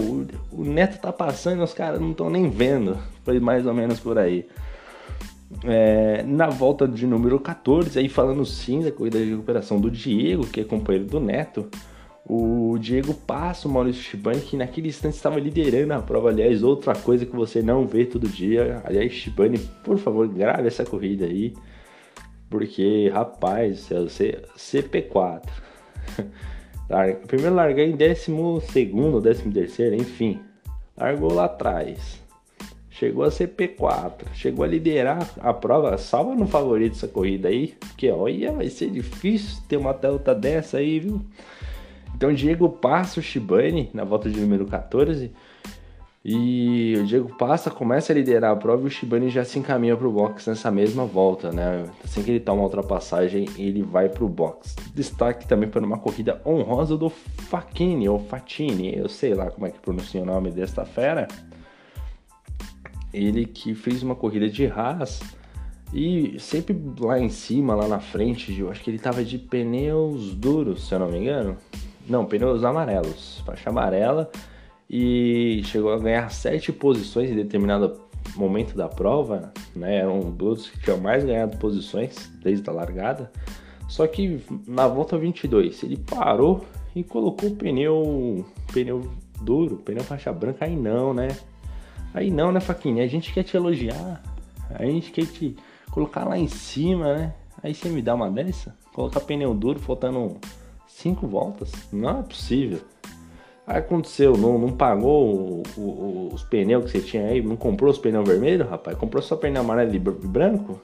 o 0.50 0.64
Neto 0.64 0.98
tá 0.98 1.12
passando 1.12 1.60
e 1.60 1.62
os 1.62 1.74
caras 1.74 2.00
não 2.00 2.12
estão 2.12 2.30
nem 2.30 2.48
vendo. 2.48 2.96
Foi 3.22 3.38
mais 3.38 3.66
ou 3.66 3.74
menos 3.74 4.00
por 4.00 4.18
aí. 4.18 4.46
É, 5.62 6.22
na 6.26 6.48
volta 6.48 6.88
de 6.88 7.06
número 7.06 7.38
14, 7.38 7.98
aí 7.98 8.08
falando 8.08 8.46
sim 8.46 8.80
da 8.80 8.90
corrida 8.90 9.18
de 9.18 9.30
recuperação 9.30 9.78
do 9.78 9.90
Diego, 9.90 10.46
que 10.46 10.62
é 10.62 10.64
companheiro 10.64 11.06
do 11.06 11.20
Neto, 11.20 11.68
o 12.26 12.78
Diego 12.78 13.12
passa 13.12 13.68
o 13.68 13.70
Maurício 13.70 14.02
Shibani, 14.02 14.40
que 14.40 14.56
naquele 14.56 14.88
instante 14.88 15.14
estava 15.14 15.38
liderando 15.38 15.92
a 15.92 16.00
prova. 16.00 16.30
Aliás, 16.30 16.62
outra 16.62 16.94
coisa 16.94 17.26
que 17.26 17.36
você 17.36 17.60
não 17.60 17.86
vê 17.86 18.06
todo 18.06 18.26
dia. 18.26 18.80
Aliás, 18.84 19.12
Shibani, 19.12 19.58
por 19.84 19.98
favor, 19.98 20.26
grave 20.26 20.66
essa 20.66 20.84
corrida 20.84 21.26
aí. 21.26 21.52
Porque, 22.48 23.10
rapaz, 23.12 23.90
é 23.90 24.00
o 24.00 24.06
CP4. 24.06 25.42
Primeiro 27.26 27.54
larguei 27.54 27.90
em 27.90 27.96
12 27.96 28.62
segundo, 28.70 29.20
13 29.20 29.50
terceiro, 29.50 29.96
enfim. 29.96 30.40
Largou 30.96 31.32
lá 31.32 31.46
atrás. 31.46 32.22
Chegou 32.90 33.24
a 33.24 33.28
CP4. 33.28 34.26
Chegou 34.32 34.64
a 34.64 34.68
liderar 34.68 35.28
a 35.40 35.52
prova. 35.52 35.98
Salva 35.98 36.34
no 36.34 36.46
favorito 36.46 36.92
essa 36.92 37.08
corrida 37.08 37.48
aí. 37.48 37.74
Porque, 37.80 38.08
olha, 38.10 38.52
vai 38.52 38.68
ser 38.68 38.88
difícil 38.88 39.60
ter 39.68 39.76
uma 39.76 39.92
delta 39.92 40.32
dessa 40.34 40.78
aí, 40.78 41.00
viu? 41.00 41.20
Então 42.14 42.32
Diego 42.32 42.68
passa 42.68 43.20
o 43.20 43.22
Shibane 43.22 43.90
na 43.92 44.04
volta 44.04 44.30
de 44.30 44.40
número 44.40 44.66
14 44.66 45.32
e 46.24 46.96
o 46.98 47.04
Diego 47.04 47.36
passa, 47.36 47.70
começa 47.70 48.10
a 48.10 48.14
liderar 48.14 48.52
a 48.52 48.56
prova 48.56 48.84
e 48.84 48.86
o 48.86 48.90
Shibane 48.90 49.28
já 49.28 49.44
se 49.44 49.58
encaminha 49.58 49.94
para 49.94 50.08
o 50.08 50.12
box 50.12 50.46
nessa 50.48 50.70
mesma 50.70 51.04
volta, 51.04 51.52
né? 51.52 51.84
Assim 52.02 52.22
que 52.22 52.30
ele 52.30 52.40
toma 52.40 52.62
a 52.62 52.64
ultrapassagem, 52.64 53.46
ele 53.58 53.82
vai 53.82 54.08
para 54.08 54.24
o 54.24 54.28
box. 54.28 54.74
Destaque 54.94 55.46
também 55.46 55.68
para 55.68 55.84
uma 55.84 55.98
corrida 55.98 56.40
honrosa 56.46 56.96
do 56.96 57.10
Facchini 57.10 58.08
ou 58.08 58.18
Fatini, 58.18 58.96
eu 58.96 59.06
sei 59.06 59.34
lá 59.34 59.50
como 59.50 59.66
é 59.66 59.70
que 59.70 59.78
pronuncia 59.78 60.22
o 60.22 60.24
nome 60.24 60.50
desta 60.50 60.86
fera. 60.86 61.28
Ele 63.12 63.44
que 63.44 63.74
fez 63.74 64.02
uma 64.02 64.14
corrida 64.14 64.48
de 64.48 64.66
Haas 64.66 65.20
e 65.92 66.36
sempre 66.40 66.74
lá 66.98 67.20
em 67.20 67.28
cima, 67.28 67.74
lá 67.74 67.86
na 67.86 68.00
frente, 68.00 68.58
eu 68.58 68.70
acho 68.70 68.82
que 68.82 68.90
ele 68.90 68.98
tava 68.98 69.22
de 69.22 69.38
pneus 69.38 70.34
duros, 70.34 70.88
se 70.88 70.94
eu 70.94 70.98
não 70.98 71.10
me 71.10 71.18
engano. 71.18 71.56
Não, 72.08 72.26
pneus 72.26 72.64
amarelos, 72.64 73.42
faixa 73.46 73.70
amarela 73.70 74.30
e 74.88 75.62
chegou 75.64 75.92
a 75.92 75.98
ganhar 75.98 76.30
sete 76.30 76.72
posições 76.72 77.30
em 77.30 77.34
determinado 77.34 78.00
momento 78.36 78.76
da 78.76 78.88
prova, 78.88 79.52
né? 79.74 79.98
Eram 79.98 80.32
pilotos 80.32 80.68
que 80.68 80.80
tinham 80.80 80.98
mais 80.98 81.24
ganhado 81.24 81.56
posições 81.58 82.30
desde 82.42 82.68
a 82.68 82.72
largada. 82.72 83.30
Só 83.88 84.06
que 84.06 84.40
na 84.66 84.88
volta 84.88 85.16
22 85.16 85.82
ele 85.82 85.96
parou 85.96 86.64
e 86.94 87.02
colocou 87.02 87.50
o 87.50 87.56
pneu, 87.56 88.44
pneu 88.72 89.10
duro, 89.40 89.76
pneu 89.76 90.02
faixa 90.02 90.32
branca. 90.32 90.64
Aí 90.64 90.76
não, 90.76 91.12
né? 91.12 91.28
Aí 92.12 92.30
não, 92.30 92.52
né, 92.52 92.60
Faquinha? 92.60 93.04
A 93.04 93.08
gente 93.08 93.32
quer 93.32 93.42
te 93.42 93.56
elogiar, 93.56 94.22
a 94.70 94.84
gente 94.84 95.10
quer 95.10 95.26
te 95.26 95.56
colocar 95.90 96.24
lá 96.24 96.38
em 96.38 96.48
cima, 96.48 97.14
né? 97.14 97.34
Aí 97.62 97.74
você 97.74 97.88
me 97.88 98.02
dá 98.02 98.14
uma 98.14 98.30
dessa? 98.30 98.76
Colocar 98.92 99.20
pneu 99.20 99.54
duro 99.54 99.80
faltando 99.80 100.36
cinco 100.86 101.26
voltas? 101.26 101.72
Não 101.92 102.20
é 102.20 102.22
possível. 102.22 102.80
Aí 103.66 103.78
aconteceu, 103.78 104.36
não, 104.36 104.58
não 104.58 104.72
pagou 104.72 105.62
o, 105.76 105.80
o, 105.80 106.28
os 106.32 106.42
pneus 106.42 106.84
que 106.84 106.90
você 106.90 107.00
tinha 107.00 107.26
aí, 107.26 107.42
não 107.42 107.56
comprou 107.56 107.90
os 107.90 107.98
pneus 107.98 108.28
vermelhos, 108.28 108.68
rapaz? 108.68 108.96
Comprou 108.98 109.22
só 109.22 109.36
pneu 109.36 109.62
amarelo 109.62 109.94
e 109.94 109.98
branco? 109.98 110.80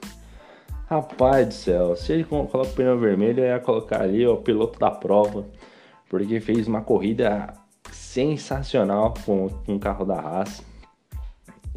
Rapaz 0.87 1.47
do 1.47 1.55
céu, 1.55 1.95
se 1.95 2.13
ele 2.13 2.25
coloca 2.25 2.59
o 2.59 2.67
pneu 2.67 2.99
vermelho, 2.99 3.45
ia 3.45 3.61
colocar 3.61 4.03
ali 4.03 4.27
o 4.27 4.39
piloto 4.39 4.79
da 4.79 4.91
prova, 4.91 5.47
porque 6.09 6.41
fez 6.41 6.67
uma 6.67 6.81
corrida 6.81 7.53
sensacional 7.93 9.15
com, 9.25 9.49
com 9.49 9.77
o 9.77 9.79
carro 9.79 10.05
da 10.05 10.19
Haas. 10.19 10.65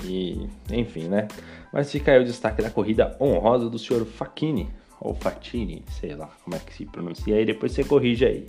E, 0.03 0.49
enfim, 0.71 1.07
né? 1.09 1.27
Mas 1.71 1.91
fica 1.91 2.11
aí 2.11 2.19
o 2.21 2.25
destaque 2.25 2.61
da 2.61 2.69
corrida 2.69 3.15
honrosa 3.19 3.69
do 3.69 3.77
senhor 3.77 4.05
Facchini, 4.05 4.69
ou 5.03 5.13
Fatini, 5.13 5.83
sei 5.99 6.15
lá 6.15 6.29
como 6.43 6.55
é 6.55 6.59
que 6.59 6.73
se 6.73 6.85
pronuncia, 6.85 7.35
aí 7.35 7.45
depois 7.45 7.73
você 7.73 7.83
corrige 7.83 8.25
aí. 8.25 8.47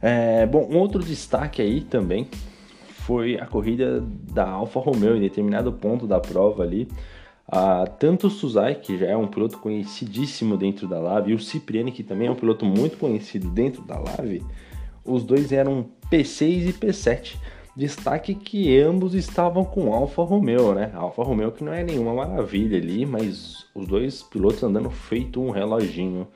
É, 0.00 0.44
bom, 0.46 0.68
um 0.68 0.76
outro 0.78 1.02
destaque 1.02 1.62
aí 1.62 1.80
também 1.80 2.28
foi 2.88 3.36
a 3.36 3.46
corrida 3.46 4.00
da 4.00 4.48
Alfa 4.48 4.80
Romeo 4.80 5.16
em 5.16 5.20
determinado 5.20 5.72
ponto 5.72 6.06
da 6.06 6.18
prova 6.18 6.64
ali. 6.64 6.88
Ah, 7.46 7.84
tanto 7.86 8.26
o 8.26 8.30
Suzai, 8.30 8.74
que 8.76 8.98
já 8.98 9.06
é 9.06 9.16
um 9.16 9.26
piloto 9.26 9.58
conhecidíssimo 9.58 10.56
dentro 10.56 10.88
da 10.88 10.98
Lave, 10.98 11.32
e 11.32 11.34
o 11.34 11.38
Cipriani, 11.38 11.92
que 11.92 12.02
também 12.02 12.28
é 12.28 12.30
um 12.30 12.36
piloto 12.36 12.64
muito 12.64 12.96
conhecido 12.96 13.48
dentro 13.50 13.82
da 13.82 13.98
Lave, 13.98 14.42
os 15.04 15.24
dois 15.24 15.52
eram 15.52 15.86
P6 16.10 16.68
e 16.68 16.72
P7. 16.72 17.36
Destaque 17.74 18.34
que 18.34 18.78
ambos 18.78 19.14
estavam 19.14 19.64
com 19.64 19.94
Alfa 19.94 20.22
Romeo, 20.22 20.74
né? 20.74 20.90
Alfa 20.94 21.22
Romeo 21.22 21.50
que 21.50 21.64
não 21.64 21.72
é 21.72 21.82
nenhuma 21.82 22.12
maravilha 22.12 22.76
ali, 22.76 23.06
mas 23.06 23.66
os 23.74 23.86
dois 23.86 24.22
pilotos 24.22 24.62
andando 24.62 24.90
feito 24.90 25.40
um 25.40 25.50
reloginho. 25.50 26.28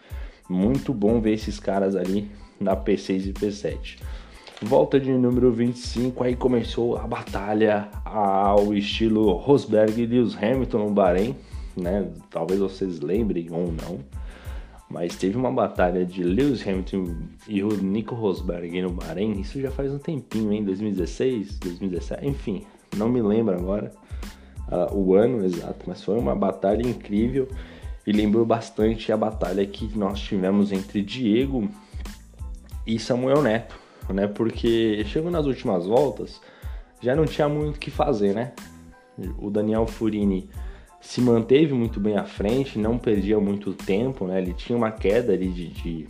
Muito 0.49 0.95
bom 0.95 1.21
ver 1.21 1.35
esses 1.35 1.61
caras 1.61 1.95
ali 1.95 2.31
na 2.59 2.75
P6 2.75 3.27
e 3.27 3.33
P7. 3.35 3.99
Volta 4.63 4.99
de 4.99 5.13
número 5.13 5.53
25, 5.53 6.25
aí 6.25 6.35
começou 6.35 6.97
a 6.97 7.07
batalha 7.07 7.91
ao 8.03 8.73
estilo 8.73 9.33
Rosberg 9.33 10.01
e 10.01 10.07
Lewis 10.07 10.35
Hamilton 10.35 10.79
no 10.79 10.91
Bahrein, 10.91 11.37
né? 11.77 12.09
Talvez 12.31 12.61
vocês 12.61 13.01
lembrem 13.01 13.49
ou 13.51 13.71
não. 13.71 14.01
Mas 14.89 15.17
teve 15.17 15.37
uma 15.37 15.51
batalha 15.51 16.05
de 16.05 16.23
Lewis 16.23 16.67
Hamilton 16.67 17.17
e 17.49 17.63
o 17.63 17.69
Nico 17.69 18.15
Rosberg 18.15 18.81
no 18.81 18.91
Bahrein, 18.91 19.41
isso 19.41 19.61
já 19.61 19.71
faz 19.71 19.93
um 19.93 19.99
tempinho, 19.99 20.53
hein? 20.53 20.65
2016, 20.65 21.59
2017, 21.59 22.27
enfim, 22.27 22.65
não 22.97 23.09
me 23.09 23.21
lembro 23.21 23.55
agora 23.55 23.93
uh, 24.69 24.95
o 24.97 25.15
ano 25.15 25.45
exato, 25.45 25.85
mas 25.87 26.03
foi 26.03 26.19
uma 26.19 26.37
batalha 26.37 26.87
incrível 26.87 27.49
e 28.07 28.13
lembrou 28.13 28.47
bastante 28.47 29.11
a 29.11 29.17
batalha 29.17 29.67
que 29.67 29.99
nós 29.99 30.21
tivemos 30.21 30.71
entre 30.71 31.03
Diego 31.03 31.69
e 32.87 32.99
Samuel 32.99 33.43
Neto, 33.43 33.77
né? 34.09 34.29
Porque 34.29 35.05
chegou 35.07 35.31
nas 35.31 35.47
últimas 35.47 35.87
voltas, 35.87 36.41
já 37.01 37.17
não 37.17 37.25
tinha 37.25 37.49
muito 37.49 37.77
o 37.77 37.79
que 37.81 37.91
fazer, 37.91 38.35
né? 38.35 38.53
O 39.39 39.51
Daniel 39.51 39.87
Furini 39.87 40.49
se 41.07 41.21
manteve 41.21 41.73
muito 41.73 42.01
bem 42.01 42.17
à 42.17 42.25
frente, 42.25 42.81
não 42.81 42.99
perdia 42.99 43.39
muito 43.39 43.73
tempo, 43.73 44.27
né? 44.27 44.39
Ele 44.43 44.53
tinha 44.53 44.77
uma 44.77 44.91
queda 44.91 45.33
ali 45.33 45.49
de, 45.49 45.69
de, 45.69 46.09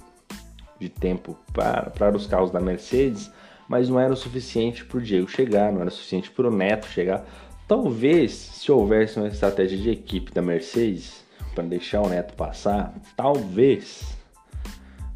de 0.81 0.89
tempo 0.89 1.37
para, 1.53 1.91
para 1.91 2.17
os 2.17 2.27
carros 2.27 2.51
da 2.51 2.61
Mercedes, 2.61 3.31
mas 3.69 3.91
não 3.91 4.01
era 4.01 4.15
o 4.15 4.17
suficiente 4.17 4.87
para 4.87 4.97
o 4.97 5.01
Diego 5.03 5.29
chegar, 5.29 5.71
não 5.71 5.83
era 5.83 5.91
o 5.91 5.93
suficiente 5.93 6.31
para 6.31 6.49
o 6.49 6.51
Neto 6.51 6.87
chegar. 6.87 7.27
Talvez, 7.69 8.33
se 8.33 8.73
houvesse 8.73 9.19
uma 9.19 9.29
estratégia 9.29 9.77
de 9.77 9.91
equipe 9.91 10.33
da 10.33 10.41
Mercedes 10.41 11.23
para 11.55 11.65
deixar 11.65 12.01
o 12.01 12.09
Neto 12.09 12.33
passar, 12.33 12.95
talvez 13.15 14.17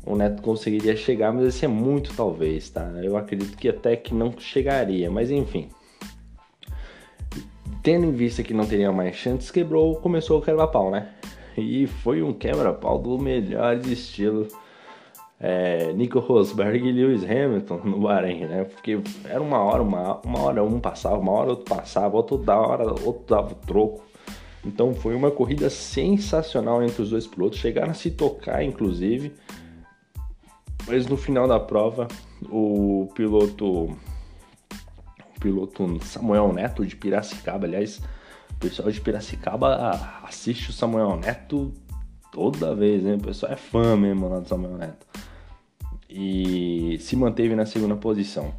o 0.05 0.15
Neto 0.15 0.43
conseguiria 0.43 0.95
chegar, 0.95 1.33
mas 1.33 1.47
esse 1.47 1.65
é 1.65 1.69
muito 1.69 2.13
talvez, 2.15 2.69
tá? 2.69 2.87
Eu 3.03 3.17
acredito 3.17 3.57
que 3.57 3.71
até 3.71 3.97
que 3.97 4.13
não 4.13 4.39
chegaria, 4.39 5.11
mas 5.11 5.31
enfim. 5.31 5.71
Tendo 7.83 8.07
em 8.07 8.13
vista 8.13 8.43
que 8.43 8.53
não 8.53 8.67
teria 8.67 8.93
mais 8.93 9.17
chances, 9.17 9.51
quebrou, 9.51 9.97
começou 9.97 10.39
o 10.39 10.43
quebra-pau, 10.43 10.91
né? 10.91 11.09
E 11.57 11.87
foi 11.87 12.23
um 12.23 12.33
quebra-pau 12.33 12.99
do 12.99 13.19
melhor 13.19 13.77
estilo 13.87 14.47
é, 15.41 15.91
Nico 15.95 16.19
Rosberg 16.19 16.87
e 16.87 16.93
Lewis 16.93 17.25
Hamilton 17.25 17.81
no 17.85 18.01
Bahrein, 18.01 18.45
né? 18.47 18.65
Porque 18.65 19.01
era 19.25 19.41
uma 19.41 19.59
hora, 19.59 19.83
uma, 19.83 20.21
uma 20.25 20.41
hora 20.41 20.63
um 20.63 20.79
passava, 20.79 21.17
uma 21.17 21.33
hora 21.33 21.51
outro 21.51 21.65
passava, 21.65 22.15
outro 22.15 22.37
da 22.37 22.59
hora, 22.61 22.85
outro 22.85 23.25
dava 23.27 23.53
o 23.53 23.55
troco. 23.55 24.03
Então 24.65 24.95
foi 24.95 25.15
uma 25.15 25.31
corrida 25.31 25.71
sensacional 25.71 26.83
entre 26.83 27.01
os 27.01 27.09
dois 27.09 27.27
pilotos, 27.27 27.59
chegaram 27.59 27.93
a 27.93 27.95
se 27.95 28.11
tocar, 28.11 28.63
inclusive. 28.63 29.33
Mas 30.87 31.07
no 31.07 31.17
final 31.17 31.49
da 31.49 31.59
prova, 31.59 32.07
o 32.51 33.09
piloto 33.15 33.97
piloto 35.41 35.99
Samuel 36.05 36.53
Neto 36.53 36.87
de 36.87 36.95
Piracicaba, 36.95 37.67
aliás, 37.67 38.01
o 38.51 38.55
pessoal 38.61 38.91
de 38.91 39.01
Piracicaba 39.01 40.21
assiste 40.23 40.71
o 40.71 40.73
Samuel 40.73 41.17
Neto 41.17 41.73
toda 42.31 42.75
vez, 42.75 43.03
né? 43.03 43.15
O 43.15 43.21
pessoal 43.21 43.53
é 43.53 43.57
fã 43.57 43.97
mesmo 43.97 44.29
lá 44.29 44.39
do 44.39 44.49
Samuel 44.49 44.77
Neto. 44.77 45.07
E 46.09 46.99
se 47.01 47.17
manteve 47.17 47.55
na 47.55 47.67
segunda 47.67 47.97
posição. 47.97 48.55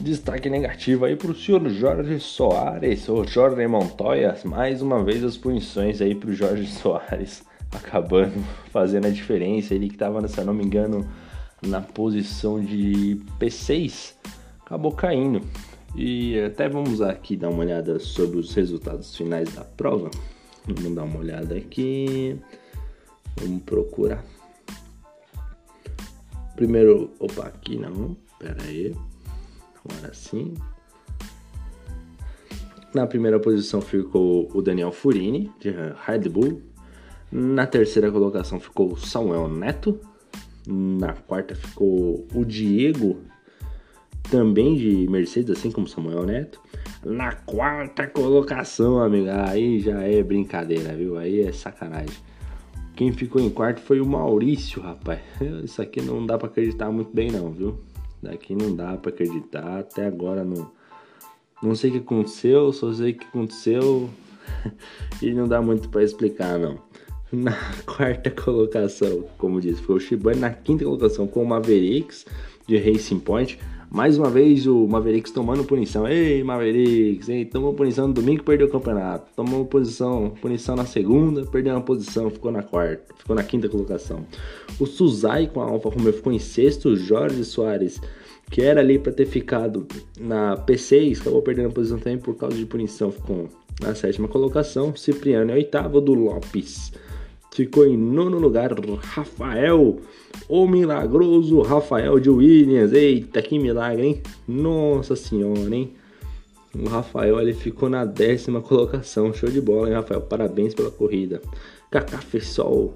Destaque 0.00 0.48
negativo 0.50 1.04
aí 1.04 1.14
para 1.14 1.30
o 1.30 1.34
senhor 1.34 1.68
Jorge 1.68 2.18
Soares, 2.18 3.08
ou 3.08 3.24
Jorge 3.24 3.66
Montoya, 3.66 4.36
mais 4.44 4.82
uma 4.82 5.04
vez 5.04 5.22
as 5.22 5.36
punições 5.36 6.00
aí 6.00 6.14
para 6.14 6.30
o 6.30 6.32
Jorge 6.32 6.66
Soares, 6.66 7.44
acabando 7.72 8.44
fazendo 8.72 9.06
a 9.06 9.10
diferença. 9.10 9.74
Ele 9.74 9.88
que 9.88 9.94
estava, 9.94 10.26
se 10.26 10.38
eu 10.38 10.44
não 10.44 10.54
me 10.54 10.64
engano, 10.64 11.06
na 11.62 11.80
posição 11.80 12.60
de 12.60 13.20
P6, 13.38 14.14
acabou 14.64 14.92
caindo. 14.92 15.40
E 15.96 16.40
até 16.40 16.68
vamos 16.68 17.00
aqui 17.00 17.36
dar 17.36 17.50
uma 17.50 17.60
olhada 17.60 17.98
sobre 18.00 18.38
os 18.38 18.52
resultados 18.52 19.16
finais 19.16 19.52
da 19.54 19.62
prova. 19.62 20.10
Vamos 20.66 20.94
dar 20.94 21.04
uma 21.04 21.18
olhada 21.18 21.54
aqui. 21.54 22.36
Vamos 23.40 23.62
procurar. 23.62 24.24
Primeiro, 26.56 27.10
opa, 27.18 27.46
aqui 27.46 27.76
não, 27.76 28.16
pera 28.38 28.62
aí. 28.62 28.94
Agora 29.84 30.12
sim. 30.12 30.54
Na 32.92 33.06
primeira 33.06 33.38
posição 33.38 33.80
ficou 33.80 34.48
o 34.54 34.62
Daniel 34.62 34.92
Furini, 34.92 35.50
de 35.60 35.70
Red 36.06 36.28
Bull. 36.28 36.62
Na 37.30 37.66
terceira 37.66 38.10
colocação 38.10 38.60
ficou 38.60 38.92
o 38.92 38.96
Samuel 38.96 39.48
Neto, 39.48 39.98
na 40.66 41.12
quarta 41.12 41.56
ficou 41.56 42.26
o 42.32 42.44
Diego, 42.44 43.20
também 44.34 44.74
de 44.74 45.06
Mercedes, 45.08 45.56
assim 45.56 45.70
como 45.70 45.86
Samuel 45.86 46.26
Neto. 46.26 46.60
Na 47.04 47.32
quarta 47.32 48.04
colocação, 48.08 48.98
amigo, 48.98 49.28
aí 49.30 49.78
já 49.78 50.00
é 50.02 50.24
brincadeira, 50.24 50.92
viu? 50.92 51.16
Aí 51.16 51.42
é 51.42 51.52
sacanagem. 51.52 52.16
Quem 52.96 53.12
ficou 53.12 53.40
em 53.40 53.48
quarto 53.48 53.80
foi 53.80 54.00
o 54.00 54.06
Maurício, 54.06 54.82
rapaz. 54.82 55.20
Isso 55.62 55.80
aqui 55.80 56.02
não 56.02 56.26
dá 56.26 56.36
para 56.36 56.48
acreditar 56.48 56.90
muito 56.90 57.14
bem 57.14 57.30
não, 57.30 57.52
viu? 57.52 57.78
Daqui 58.20 58.56
não 58.56 58.74
dá 58.74 58.96
para 58.96 59.10
acreditar, 59.10 59.78
até 59.78 60.04
agora 60.06 60.42
não 60.42 60.68
não 61.62 61.76
sei 61.76 61.90
o 61.90 61.92
que 61.94 61.98
aconteceu, 62.00 62.72
só 62.72 62.92
sei 62.92 63.12
o 63.12 63.14
que 63.14 63.24
aconteceu 63.26 64.10
e 65.22 65.32
não 65.32 65.46
dá 65.46 65.62
muito 65.62 65.88
para 65.88 66.02
explicar 66.02 66.58
não 66.58 66.78
na 67.32 67.56
quarta 67.86 68.30
colocação, 68.30 69.24
como 69.38 69.60
disse, 69.60 69.82
foi 69.82 69.96
o 69.96 70.00
Shibane. 70.00 70.40
Na 70.40 70.50
quinta 70.50 70.84
colocação 70.84 71.26
com 71.26 71.42
o 71.42 71.46
Mavericks 71.46 72.26
de 72.66 72.78
Racing 72.78 73.20
Point. 73.20 73.58
Mais 73.94 74.18
uma 74.18 74.28
vez 74.28 74.66
o 74.66 74.88
Mavericks 74.88 75.30
tomando 75.30 75.62
punição. 75.62 76.04
Ei, 76.08 76.42
Mavericks, 76.42 77.28
ei, 77.28 77.44
tomou 77.44 77.72
punição 77.74 78.08
no 78.08 78.12
domingo 78.12 78.42
perdeu 78.42 78.66
o 78.66 78.70
campeonato. 78.70 79.30
Tomou 79.36 79.64
posição, 79.66 80.30
punição 80.42 80.74
na 80.74 80.84
segunda, 80.84 81.46
perdeu 81.46 81.74
uma 81.74 81.80
posição, 81.80 82.28
ficou 82.28 82.50
na 82.50 82.60
quarta, 82.60 83.14
ficou 83.16 83.36
na 83.36 83.44
quinta 83.44 83.68
colocação. 83.68 84.26
O 84.80 84.84
Suzai 84.84 85.46
com 85.46 85.60
a 85.60 85.66
Alfa 85.66 85.90
Romeo 85.90 86.12
ficou 86.12 86.32
em 86.32 86.40
sexto. 86.40 86.88
O 86.88 86.96
Jorge 86.96 87.44
Soares, 87.44 88.00
que 88.50 88.62
era 88.62 88.80
ali 88.80 88.98
para 88.98 89.12
ter 89.12 89.26
ficado 89.26 89.86
na 90.18 90.56
P6, 90.56 91.20
acabou 91.20 91.40
perdendo 91.42 91.68
a 91.68 91.72
posição 91.72 91.96
também 92.00 92.18
por 92.18 92.34
causa 92.36 92.56
de 92.56 92.66
punição, 92.66 93.12
ficou 93.12 93.48
na 93.80 93.94
sétima 93.94 94.26
colocação. 94.26 94.96
Cipriano 94.96 95.52
é 95.52 95.54
oitavo 95.54 96.00
do 96.00 96.14
Lopes 96.14 96.90
ficou 97.54 97.86
em 97.86 97.96
nono 97.96 98.38
lugar 98.38 98.72
Rafael, 99.00 100.00
o 100.48 100.66
milagroso 100.66 101.62
Rafael 101.62 102.18
de 102.18 102.28
Williams. 102.28 102.92
Eita, 102.92 103.40
que 103.40 103.58
milagre, 103.58 104.06
hein? 104.06 104.22
Nossa 104.46 105.14
senhora, 105.14 105.74
hein? 105.74 105.92
O 106.76 106.88
Rafael 106.88 107.40
ele 107.40 107.54
ficou 107.54 107.88
na 107.88 108.04
décima 108.04 108.60
colocação. 108.60 109.32
Show 109.32 109.48
de 109.48 109.60
bola, 109.60 109.88
hein, 109.88 109.94
Rafael? 109.94 110.20
Parabéns 110.22 110.74
pela 110.74 110.90
corrida. 110.90 111.40
Kaká 111.92 112.18
Fessol, 112.18 112.92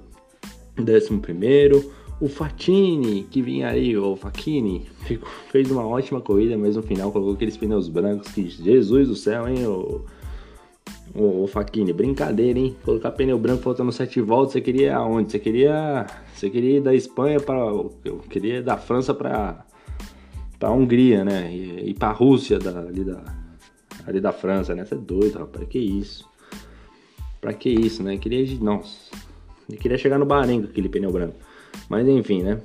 décimo 0.75 1.21
primeiro. 1.21 1.93
O 2.19 2.27
Fatini, 2.27 3.23
que 3.31 3.41
vinha 3.41 3.69
ali, 3.69 3.97
o 3.97 4.13
Facchini, 4.17 4.85
ficou, 5.05 5.29
fez 5.49 5.71
uma 5.71 5.87
ótima 5.87 6.19
corrida, 6.19 6.57
mas 6.57 6.75
no 6.75 6.83
final 6.83 7.13
colocou 7.13 7.33
aqueles 7.33 7.55
pneus 7.55 7.87
brancos 7.87 8.29
que 8.33 8.49
Jesus 8.49 9.07
do 9.07 9.15
céu, 9.15 9.47
hein? 9.47 9.65
O, 9.65 10.03
Ô, 11.13 11.43
ô 11.43 11.47
Faquini, 11.47 11.91
brincadeira, 11.91 12.59
hein? 12.59 12.75
Colocar 12.83 13.11
pneu 13.11 13.37
branco 13.37 13.63
faltando 13.63 13.91
sete 13.91 14.21
voltas, 14.21 14.53
você 14.53 14.61
queria 14.61 14.95
aonde? 14.95 15.31
Você 15.31 15.39
queria. 15.39 16.05
Você 16.33 16.49
queria 16.49 16.77
ir 16.77 16.81
da 16.81 16.93
Espanha 16.93 17.39
para. 17.39 17.59
Eu 17.59 18.19
queria 18.29 18.57
ir 18.57 18.63
da 18.63 18.77
França 18.77 19.13
para 19.13 19.65
pra 20.59 20.71
Hungria, 20.71 21.23
né? 21.23 21.51
E, 21.51 21.89
e 21.89 21.93
pra 21.93 22.11
Rússia 22.11 22.59
da, 22.59 22.81
ali, 22.81 23.03
da, 23.03 23.23
ali 24.05 24.19
da 24.19 24.31
França, 24.31 24.75
né? 24.75 24.85
Você 24.85 24.95
é 24.95 24.97
doido, 24.97 25.39
rapaz, 25.39 25.67
que 25.67 25.79
isso? 25.79 26.27
Pra 27.41 27.53
que 27.53 27.69
isso, 27.69 28.03
né? 28.03 28.17
Queria. 28.17 28.45
Nossa, 28.59 29.09
ele 29.67 29.77
queria 29.77 29.97
chegar 29.97 30.19
no 30.19 30.25
Bahrein 30.25 30.61
com 30.61 30.67
aquele 30.67 30.89
pneu 30.89 31.11
branco. 31.11 31.35
Mas 31.87 32.07
enfim, 32.07 32.43
né? 32.43 32.59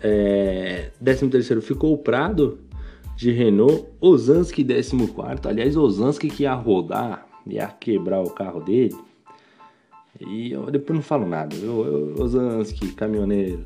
É, 0.00 0.90
13 1.02 1.28
terceiro 1.28 1.62
ficou 1.62 1.92
o 1.92 1.98
Prado 1.98 2.58
de 3.16 3.30
Renault, 3.30 3.86
Ozanski 4.00 4.64
14. 4.64 5.48
Aliás, 5.48 5.76
Ozanski 5.76 6.28
que 6.28 6.42
ia 6.42 6.54
rodar, 6.54 7.26
ia 7.46 7.66
quebrar 7.68 8.22
o 8.22 8.30
carro 8.30 8.60
dele. 8.60 8.96
E 10.20 10.52
eu 10.52 10.70
depois 10.70 10.96
não 10.96 11.02
falo 11.02 11.26
nada, 11.26 11.56
viu? 11.56 12.14
Ozanski, 12.18 12.92
caminhoneiro, 12.92 13.64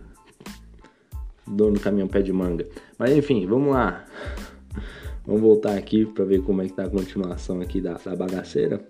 dono 1.47 1.75
do 1.75 1.81
caminhão 1.81 2.09
pé 2.09 2.23
de 2.23 2.33
manga. 2.33 2.67
Mas 2.99 3.11
enfim, 3.17 3.47
vamos 3.47 3.73
lá. 3.73 4.05
Vamos 5.27 5.43
voltar 5.43 5.77
aqui 5.77 6.07
para 6.07 6.25
ver 6.25 6.43
como 6.43 6.63
é 6.63 6.67
que 6.67 6.73
tá 6.73 6.85
a 6.85 6.91
continuação 6.91 7.61
aqui 7.61 7.81
da, 7.81 7.95
da 7.95 8.15
bagaceira. 8.15 8.81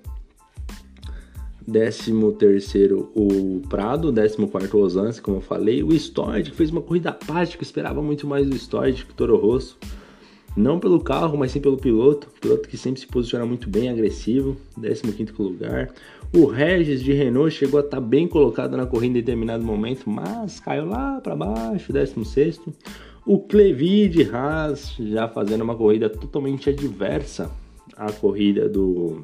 13 1.71 2.13
terceiro 2.39 3.11
o 3.15 3.61
Prado, 3.69 4.13
14 4.13 4.47
quarto 4.47 4.77
o 4.77 4.81
Ozanski, 4.83 5.23
como 5.23 5.39
eu 5.39 5.41
falei. 5.41 5.83
O 5.83 5.93
Stord, 5.93 6.51
que 6.51 6.57
fez 6.57 6.71
uma 6.71 6.81
corrida 6.81 7.11
apática, 7.11 7.63
esperava 7.63 8.01
muito 8.01 8.27
mais 8.27 8.49
do 8.49 8.55
Stord 8.55 9.05
que 9.05 9.11
o 9.11 9.15
Toro 9.15 9.37
Rosso. 9.37 9.77
Não 10.57 10.81
pelo 10.81 10.99
carro, 11.01 11.37
mas 11.37 11.53
sim 11.53 11.61
pelo 11.61 11.77
piloto. 11.77 12.29
Piloto 12.41 12.67
que 12.67 12.79
sempre 12.79 12.99
se 13.01 13.07
posiciona 13.07 13.45
muito 13.45 13.69
bem, 13.69 13.91
agressivo. 13.91 14.57
15 14.81 15.33
lugar. 15.39 15.93
O 16.35 16.47
Regis 16.47 17.03
de 17.03 17.13
Renault 17.13 17.55
chegou 17.55 17.79
a 17.79 17.83
estar 17.83 17.99
tá 17.99 18.01
bem 18.01 18.27
colocado 18.27 18.77
na 18.77 18.87
corrida 18.87 19.19
em 19.19 19.21
determinado 19.21 19.63
momento, 19.63 20.09
mas 20.09 20.59
caiu 20.59 20.87
lá 20.87 21.21
para 21.21 21.37
baixo, 21.37 21.93
16. 21.93 22.61
O 23.27 23.39
Clevi 23.41 24.09
de 24.09 24.23
Haas 24.23 24.95
já 24.99 25.29
fazendo 25.29 25.63
uma 25.63 25.77
corrida 25.77 26.09
totalmente 26.09 26.71
adversa 26.71 27.51
à 27.97 28.11
corrida 28.11 28.69
do 28.69 29.23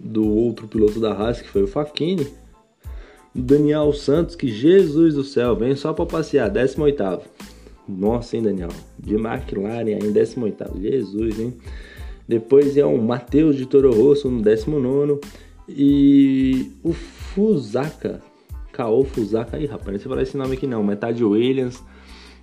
do 0.00 0.28
outro 0.28 0.68
piloto 0.68 1.00
da 1.00 1.12
Haas, 1.12 1.40
que 1.40 1.48
foi 1.48 1.62
o 1.62 1.66
Fachini. 1.66 2.26
Daniel 3.34 3.92
Santos, 3.92 4.36
que 4.36 4.48
Jesus 4.48 5.14
do 5.14 5.24
céu, 5.24 5.56
vem 5.56 5.74
só 5.74 5.92
para 5.92 6.06
passear, 6.06 6.48
18 6.48 7.22
nossa, 7.86 8.36
hein, 8.36 8.42
Daniel? 8.42 8.70
De 8.98 9.14
McLaren 9.14 9.90
em 9.90 10.12
18. 10.12 10.80
Jesus, 10.80 11.38
hein? 11.38 11.54
Depois 12.26 12.76
é 12.76 12.84
o 12.84 12.96
Matheus 13.00 13.56
de 13.56 13.66
Toro 13.66 13.94
Rosso 13.94 14.30
no 14.30 14.42
19. 14.42 15.20
E 15.68 16.72
o 16.82 16.92
Fusaka. 16.92 18.22
Kao 18.72 19.04
Fusaka. 19.04 19.56
Aí, 19.56 19.66
rapaz, 19.66 19.92
não 19.92 19.98
sei 19.98 20.08
falar 20.08 20.22
esse 20.22 20.36
nome 20.36 20.54
aqui 20.54 20.66
não. 20.66 20.82
Metade 20.82 21.22
Williams. 21.22 21.82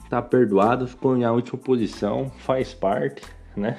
Tá 0.10 0.22
perdoado. 0.22 0.88
Ficou 0.88 1.18
em 1.18 1.26
última 1.26 1.58
posição. 1.58 2.32
Faz 2.40 2.74
parte, 2.74 3.24
né? 3.58 3.78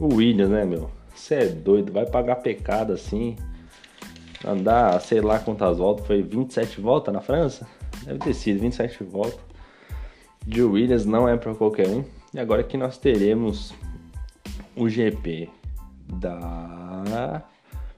O 0.00 0.16
Williams, 0.16 0.50
né, 0.50 0.64
meu? 0.64 0.90
Você 1.14 1.34
é 1.34 1.46
doido. 1.46 1.92
Vai 1.92 2.06
pagar 2.06 2.36
pecado 2.36 2.92
assim. 2.92 3.36
Andar, 4.44 5.00
sei 5.00 5.20
lá 5.20 5.38
quantas 5.38 5.78
voltas. 5.78 6.06
Foi 6.06 6.22
27 6.22 6.80
voltas 6.80 7.14
na 7.14 7.20
França? 7.20 7.66
Deve 8.04 8.18
ter 8.18 8.34
sido 8.34 8.60
27 8.60 9.04
voltas 9.04 9.47
de 10.48 10.62
Williams 10.62 11.04
não 11.04 11.28
é 11.28 11.36
para 11.36 11.54
qualquer 11.54 11.86
um. 11.88 12.02
E 12.32 12.40
agora 12.40 12.64
que 12.64 12.76
nós 12.76 12.96
teremos 12.96 13.74
o 14.74 14.88
GP 14.88 15.50
da. 16.10 17.44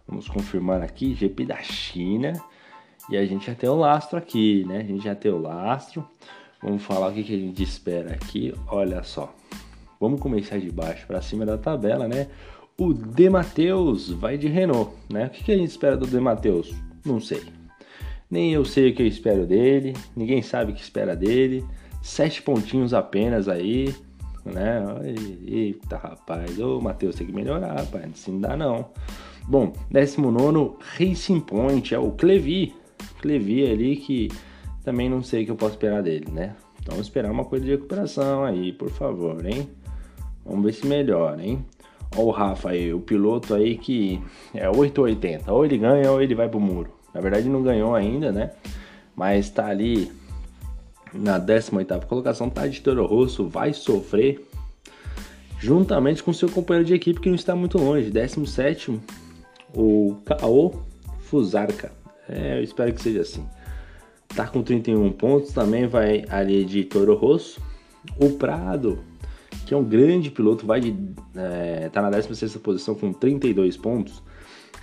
Vamos 0.06 0.26
confirmar 0.28 0.82
aqui, 0.82 1.14
GP 1.14 1.44
da 1.44 1.58
China. 1.62 2.32
E 3.08 3.16
a 3.16 3.24
gente 3.24 3.46
já 3.46 3.54
tem 3.54 3.70
o 3.70 3.76
lastro 3.76 4.18
aqui, 4.18 4.64
né? 4.66 4.78
A 4.78 4.82
gente 4.82 5.04
já 5.04 5.14
tem 5.14 5.30
o 5.30 5.38
lastro. 5.38 6.04
Vamos 6.60 6.82
falar 6.82 7.08
o 7.08 7.12
que, 7.12 7.20
a 7.20 7.38
gente 7.38 7.62
espera 7.62 8.14
aqui. 8.14 8.52
Olha 8.66 9.02
só. 9.04 9.32
Vamos 10.00 10.20
começar 10.20 10.58
de 10.58 10.70
baixo 10.70 11.06
para 11.06 11.22
cima 11.22 11.46
da 11.46 11.56
tabela, 11.56 12.08
né? 12.08 12.26
O 12.76 12.92
De 12.92 13.30
Mateus 13.30 14.10
vai 14.10 14.36
de 14.36 14.48
Renault, 14.48 14.92
né? 15.08 15.26
O 15.26 15.30
que, 15.30 15.44
que 15.44 15.52
a 15.52 15.56
gente 15.56 15.70
espera 15.70 15.96
do 15.96 16.06
De 16.06 16.18
Mateus? 16.18 16.74
Não 17.04 17.20
sei. 17.20 17.44
Nem 18.28 18.52
eu 18.52 18.64
sei 18.64 18.90
o 18.90 18.94
que 18.94 19.02
eu 19.02 19.06
espero 19.06 19.46
dele. 19.46 19.94
Ninguém 20.16 20.42
sabe 20.42 20.72
o 20.72 20.74
que 20.74 20.82
espera 20.82 21.14
dele. 21.14 21.64
Sete 22.02 22.42
pontinhos 22.42 22.94
apenas 22.94 23.48
aí, 23.48 23.94
né? 24.44 24.82
Eita, 25.46 25.96
rapaz. 25.96 26.58
Ô, 26.58 26.80
Matheus, 26.80 27.14
tem 27.14 27.26
que 27.26 27.32
melhorar, 27.32 27.74
rapaz. 27.74 28.26
Não 28.26 28.40
dá, 28.40 28.56
não. 28.56 28.86
Bom, 29.46 29.72
19 29.90 30.76
Racing 30.98 31.40
Point 31.40 31.94
é 31.94 31.98
o 31.98 32.12
Clevi. 32.12 32.74
Clevi 33.20 33.70
ali 33.70 33.96
que 33.96 34.28
também 34.84 35.08
não 35.08 35.22
sei 35.22 35.42
o 35.42 35.44
que 35.46 35.50
eu 35.50 35.56
posso 35.56 35.72
esperar 35.72 36.02
dele, 36.02 36.30
né? 36.30 36.54
Então, 36.80 36.98
esperar 37.00 37.30
uma 37.30 37.44
coisa 37.44 37.64
de 37.64 37.72
recuperação 37.72 38.44
aí, 38.44 38.72
por 38.72 38.90
favor, 38.90 39.44
hein? 39.44 39.68
Vamos 40.44 40.64
ver 40.64 40.72
se 40.72 40.86
melhora, 40.86 41.44
hein? 41.44 41.64
Ó 42.16 42.22
o 42.22 42.30
Rafa 42.30 42.70
aí, 42.70 42.92
o 42.92 43.00
piloto 43.00 43.54
aí 43.54 43.76
que 43.76 44.20
é 44.54 44.68
880. 44.68 45.52
Ou 45.52 45.64
ele 45.64 45.78
ganha 45.78 46.10
ou 46.10 46.20
ele 46.20 46.34
vai 46.34 46.48
pro 46.48 46.58
muro. 46.58 46.90
Na 47.14 47.20
verdade, 47.20 47.48
não 47.48 47.62
ganhou 47.62 47.94
ainda, 47.94 48.32
né? 48.32 48.50
Mas 49.14 49.50
tá 49.50 49.66
ali 49.66 50.10
na 51.12 51.40
18ª 51.40 52.04
colocação, 52.04 52.50
Tade 52.50 52.80
Toro 52.80 53.06
Rosso 53.06 53.48
vai 53.48 53.72
sofrer 53.72 54.46
juntamente 55.58 56.22
com 56.22 56.32
seu 56.32 56.48
companheiro 56.48 56.86
de 56.86 56.94
equipe 56.94 57.20
que 57.20 57.28
não 57.28 57.36
está 57.36 57.54
muito 57.54 57.78
longe, 57.78 58.10
17 58.10 59.00
o 59.74 60.16
Kao 60.24 60.82
Fusarca. 61.20 61.92
É, 62.28 62.58
eu 62.58 62.62
espero 62.62 62.92
que 62.92 63.02
seja 63.02 63.20
assim. 63.20 63.46
Tá 64.34 64.46
com 64.46 64.62
31 64.62 65.10
pontos, 65.12 65.52
também 65.52 65.86
vai 65.86 66.24
ali 66.28 66.64
de 66.64 66.84
Toro 66.84 67.14
Rosso. 67.14 67.60
O 68.18 68.30
Prado, 68.30 69.00
que 69.66 69.74
é 69.74 69.76
um 69.76 69.84
grande 69.84 70.30
piloto, 70.30 70.64
vai 70.64 70.80
de 70.80 70.96
é, 71.34 71.88
tá 71.90 72.00
na 72.00 72.10
16ª 72.10 72.58
posição 72.60 72.94
com 72.94 73.12
32 73.12 73.76
pontos 73.76 74.22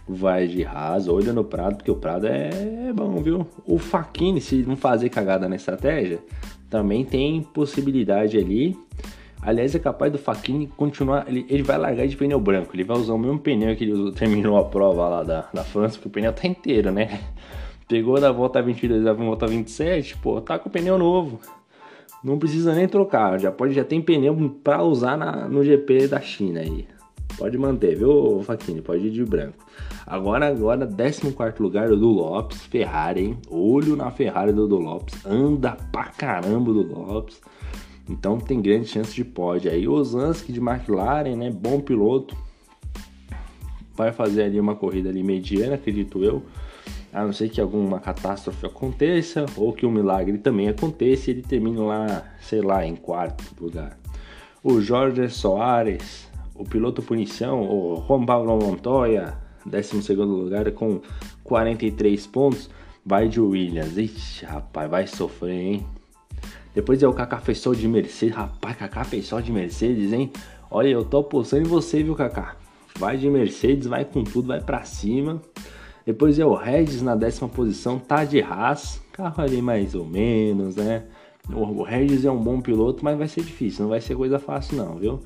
vai 0.08 0.48
de 0.48 0.64
Haas, 0.64 1.08
olha 1.08 1.34
no 1.34 1.44
Prado, 1.44 1.78
porque 1.78 1.92
o 1.92 1.96
Prado 1.96 2.28
é, 2.28 2.92
bom, 2.94 3.22
viu? 3.22 3.46
O 3.66 3.78
Faquini, 3.78 4.40
se 4.40 4.64
não 4.64 4.76
fazer 4.76 5.10
cagada 5.10 5.50
na 5.50 5.56
estratégia, 5.56 6.20
também 6.70 7.04
tem 7.04 7.42
possibilidade 7.42 8.38
ali. 8.38 8.78
Aliás, 9.42 9.76
é 9.76 9.80
capaz 9.80 10.12
do 10.12 10.18
Faquini 10.18 10.68
continuar. 10.68 11.26
Ele, 11.28 11.46
ele 11.50 11.64
vai 11.64 11.78
largar 11.78 12.08
de 12.08 12.18
pneu 12.18 12.40
branco. 12.40 12.76
Ele 12.76 12.84
vai 12.84 12.98
usar 12.98 13.14
o 13.14 13.20
mesmo 13.20 13.40
pneu 13.40 13.76
que 13.76 13.84
ele 13.84 14.12
terminou 14.14 14.58
a 14.58 14.66
prova 14.66 15.08
lá 15.08 15.24
da, 15.24 15.50
da 15.54 15.64
França, 15.64 15.96
porque 15.96 16.08
o 16.08 16.12
pneu 16.12 16.34
tá 16.34 16.48
inteiro, 16.48 16.92
né? 16.92 17.20
Pegou 17.88 18.20
da 18.20 18.32
volta 18.32 18.62
22 18.62 19.04
da 19.04 19.14
volta 19.14 19.48
27, 19.48 20.18
pô, 20.18 20.42
tá 20.42 20.60
com 20.60 20.68
o 20.68 20.72
pneu 20.72 20.98
novo. 20.98 21.40
Não 22.22 22.38
precisa 22.38 22.74
nem 22.74 22.88
trocar, 22.88 23.40
já 23.40 23.52
pode 23.52 23.74
já 23.74 23.84
tem 23.84 24.02
pneu 24.02 24.60
para 24.62 24.84
usar 24.84 25.16
na, 25.16 25.48
no 25.48 25.64
GP 25.64 26.08
da 26.08 26.20
China 26.20 26.60
aí. 26.60 26.86
Pode 27.38 27.58
manter, 27.58 27.96
viu, 27.96 28.42
Faquini? 28.44 28.82
Pode 28.82 29.08
ir 29.08 29.12
de 29.12 29.24
branco. 29.24 29.64
Agora, 30.06 30.48
agora, 30.48 30.88
14 30.88 31.62
lugar 31.62 31.88
do 31.90 32.10
Lopes, 32.10 32.64
Ferrari, 32.64 33.26
hein? 33.26 33.38
Olho 33.50 33.96
na 33.96 34.10
Ferrari 34.10 34.52
do, 34.52 34.68
do 34.68 34.78
Lopes. 34.78 35.24
Anda 35.24 35.78
pra 35.92 36.06
caramba 36.06 36.74
do 36.74 36.82
Lopes. 36.82 37.40
Então 38.10 38.40
tem 38.40 38.60
grande 38.60 38.88
chance 38.88 39.14
de 39.14 39.24
pódio 39.24 39.70
aí. 39.70 39.88
Osansky 39.88 40.52
de 40.52 40.60
McLaren, 40.60 41.36
né? 41.36 41.52
Bom 41.52 41.80
piloto. 41.80 42.36
Vai 43.96 44.12
fazer 44.12 44.44
ali 44.44 44.60
uma 44.60 44.76
corrida 44.76 45.10
ali 45.10 45.22
mediana, 45.22 45.76
acredito 45.76 46.24
eu. 46.24 46.42
A 47.14 47.24
não 47.24 47.34
ser 47.34 47.50
que 47.50 47.62
alguma 47.62 48.00
catástrofe 48.00 48.66
aconteça 48.66 49.46
ou 49.56 49.74
que 49.74 49.86
um 49.86 49.92
milagre 49.92 50.38
também 50.38 50.70
aconteça 50.70 51.30
e 51.30 51.34
ele 51.34 51.42
termine 51.42 51.78
lá, 51.78 52.24
sei 52.40 52.62
lá, 52.62 52.86
em 52.86 52.96
quarto 52.96 53.44
lugar. 53.60 53.98
O 54.64 54.82
Jorge 54.82 55.30
Soares, 55.30 56.27
o 56.58 56.64
piloto 56.64 57.02
punição, 57.02 57.62
o 57.62 58.04
Juan 58.08 58.26
Pablo 58.26 58.58
Montoya, 58.58 59.38
12 59.66 60.14
lugar 60.14 60.72
com 60.72 61.02
43 61.44 62.28
pontos, 62.28 62.70
vai 63.06 63.28
de 63.28 63.40
Williams. 63.40 63.98
Ixi, 63.98 64.46
rapaz, 64.46 64.90
vai 64.90 65.08
sofrer, 65.08 65.54
hein? 65.54 65.86
Depois 66.74 67.02
é 67.02 67.08
o 67.08 67.14
Kaká 67.14 67.40
fez 67.40 67.60
só 67.60 67.74
de 67.74 67.88
Mercedes. 67.88 68.36
Rapaz, 68.36 68.76
Kaká 68.78 69.04
fez 69.04 69.26
só 69.26 69.40
de 69.40 69.52
Mercedes, 69.52 70.14
hein? 70.14 70.32
Olha, 70.70 70.90
eu 70.90 71.06
tô 71.06 71.20
apostando 71.20 71.64
em 71.64 71.70
você, 71.70 72.04
viu, 72.04 72.16
Kaká? 72.16 72.56
Vai 72.98 73.18
de 73.18 73.30
Mercedes, 73.30 73.88
vai 73.88 74.06
com 74.06 74.24
tudo, 74.24 74.48
vai 74.48 74.62
pra 74.62 74.84
cima. 74.84 75.42
Depois 76.06 76.40
é 76.40 76.46
o 76.46 76.54
Regis 76.54 77.02
na 77.02 77.16
décima 77.16 77.50
posição, 77.50 78.00
tá 78.00 78.24
de 78.24 78.42
Haas. 78.42 79.02
Carro 79.12 79.44
ali 79.44 79.62
mais 79.62 79.96
ou 79.96 80.06
menos, 80.06 80.76
né? 80.76 81.04
O 81.54 81.84
Regis 81.84 82.26
é 82.26 82.32
um 82.32 82.42
bom 82.42 82.62
piloto, 82.62 83.04
mas 83.04 83.18
vai 83.18 83.28
ser 83.28 83.42
difícil, 83.42 83.84
não 83.84 83.90
vai 83.90 84.02
ser 84.02 84.16
coisa 84.16 84.38
fácil 84.38 84.78
não, 84.78 84.96
viu? 84.96 85.22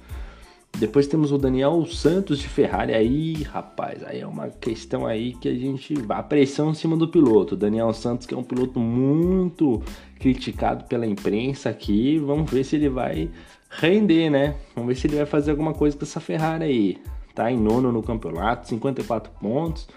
Depois 0.82 1.06
temos 1.06 1.32
o 1.32 1.38
Daniel 1.38 1.86
Santos 1.86 2.40
de 2.40 2.50
Ferrari. 2.50 2.92
Aí, 2.92 3.44
rapaz, 3.44 4.04
aí 4.04 4.22
é 4.22 4.26
uma 4.26 4.50
questão 4.50 5.06
aí 5.06 5.34
que 5.34 5.48
a 5.48 5.54
gente. 5.54 5.94
A 6.10 6.24
pressão 6.24 6.72
em 6.72 6.74
cima 6.74 6.98
do 6.98 7.08
piloto. 7.08 7.56
Daniel 7.56 7.94
Santos, 7.94 8.26
que 8.26 8.34
é 8.34 8.38
um 8.38 8.42
piloto 8.42 8.80
muito 8.80 9.80
criticado 10.20 10.86
pela 10.86 11.06
imprensa 11.06 11.70
aqui. 11.70 12.18
Vamos 12.18 12.50
ver 12.50 12.64
se 12.64 12.78
ele 12.78 12.90
vai 12.90 13.30
render, 13.70 14.32
né? 14.32 14.56
Vamos 14.76 14.88
ver 14.88 14.96
se 15.00 15.06
ele 15.06 15.18
vai 15.18 15.28
fazer 15.28 15.52
alguma 15.52 15.72
coisa 15.72 15.96
com 15.96 16.04
essa 16.04 16.20
Ferrari 16.20 16.64
aí. 16.64 16.98
Tá 17.36 17.52
em 17.52 17.58
nono 17.58 17.92
no 17.92 18.02
campeonato, 18.02 18.68
54 18.68 19.32
pontos. 19.40 19.88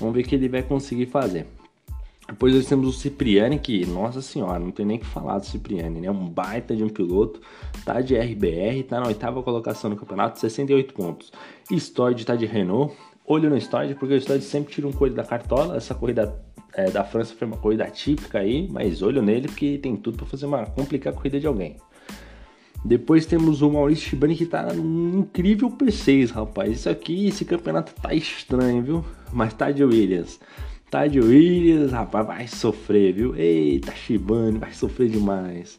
Vamos 0.00 0.12
ver 0.12 0.22
o 0.22 0.24
que 0.24 0.34
ele 0.34 0.48
vai 0.48 0.64
conseguir 0.64 1.06
fazer. 1.06 1.46
Depois 2.32 2.54
nós 2.54 2.64
temos 2.64 2.88
o 2.88 2.92
Cipriani, 2.98 3.58
que, 3.58 3.84
nossa 3.84 4.22
senhora, 4.22 4.58
não 4.58 4.70
tem 4.70 4.86
nem 4.86 4.98
que 4.98 5.04
falar 5.04 5.38
do 5.38 5.44
Cipriani, 5.44 6.00
né? 6.00 6.10
Um 6.10 6.30
baita 6.30 6.74
de 6.74 6.82
um 6.82 6.88
piloto, 6.88 7.42
tá 7.84 8.00
de 8.00 8.16
RBR, 8.16 8.84
tá 8.88 9.00
na 9.00 9.08
oitava 9.08 9.42
colocação 9.42 9.90
no 9.90 9.96
campeonato, 9.96 10.40
68 10.40 10.94
pontos. 10.94 11.30
Stoid 11.70 12.24
tá 12.24 12.34
de 12.34 12.46
Renault, 12.46 12.96
olho 13.26 13.50
no 13.50 13.60
Stoid, 13.60 13.94
porque 13.96 14.14
o 14.14 14.20
Stoid 14.20 14.42
sempre 14.42 14.72
tira 14.72 14.88
um 14.88 14.92
coelho 14.92 15.14
da 15.14 15.24
cartola. 15.24 15.76
Essa 15.76 15.94
corrida 15.94 16.34
é, 16.72 16.90
da 16.90 17.04
França 17.04 17.34
foi 17.34 17.46
uma 17.46 17.58
corrida 17.58 17.84
típica 17.90 18.38
aí, 18.38 18.66
mas 18.70 19.02
olho 19.02 19.20
nele 19.20 19.48
porque 19.48 19.76
tem 19.76 19.94
tudo 19.94 20.16
para 20.16 20.26
fazer 20.26 20.46
uma 20.46 20.64
complicar 20.64 21.12
a 21.12 21.16
corrida 21.16 21.38
de 21.38 21.46
alguém. 21.46 21.76
Depois 22.82 23.26
temos 23.26 23.60
o 23.60 23.70
Maurício 23.70 24.08
Shibani 24.08 24.34
que 24.34 24.46
tá 24.46 24.72
num 24.72 25.18
incrível 25.18 25.70
P6, 25.70 26.30
rapaz. 26.30 26.72
Isso 26.72 26.88
aqui, 26.88 27.26
esse 27.26 27.44
campeonato 27.44 27.92
tá 28.00 28.14
estranho, 28.14 28.82
viu? 28.82 29.04
Mas 29.30 29.52
tá 29.52 29.70
de 29.70 29.84
Williams. 29.84 30.40
Tá 30.92 31.06
de 31.06 31.18
Williams, 31.18 31.90
rapaz, 31.90 32.26
vai 32.26 32.46
sofrer, 32.46 33.14
viu? 33.14 33.34
Eita, 33.34 33.92
Shibani, 33.92 34.58
vai 34.58 34.74
sofrer 34.74 35.08
demais. 35.08 35.78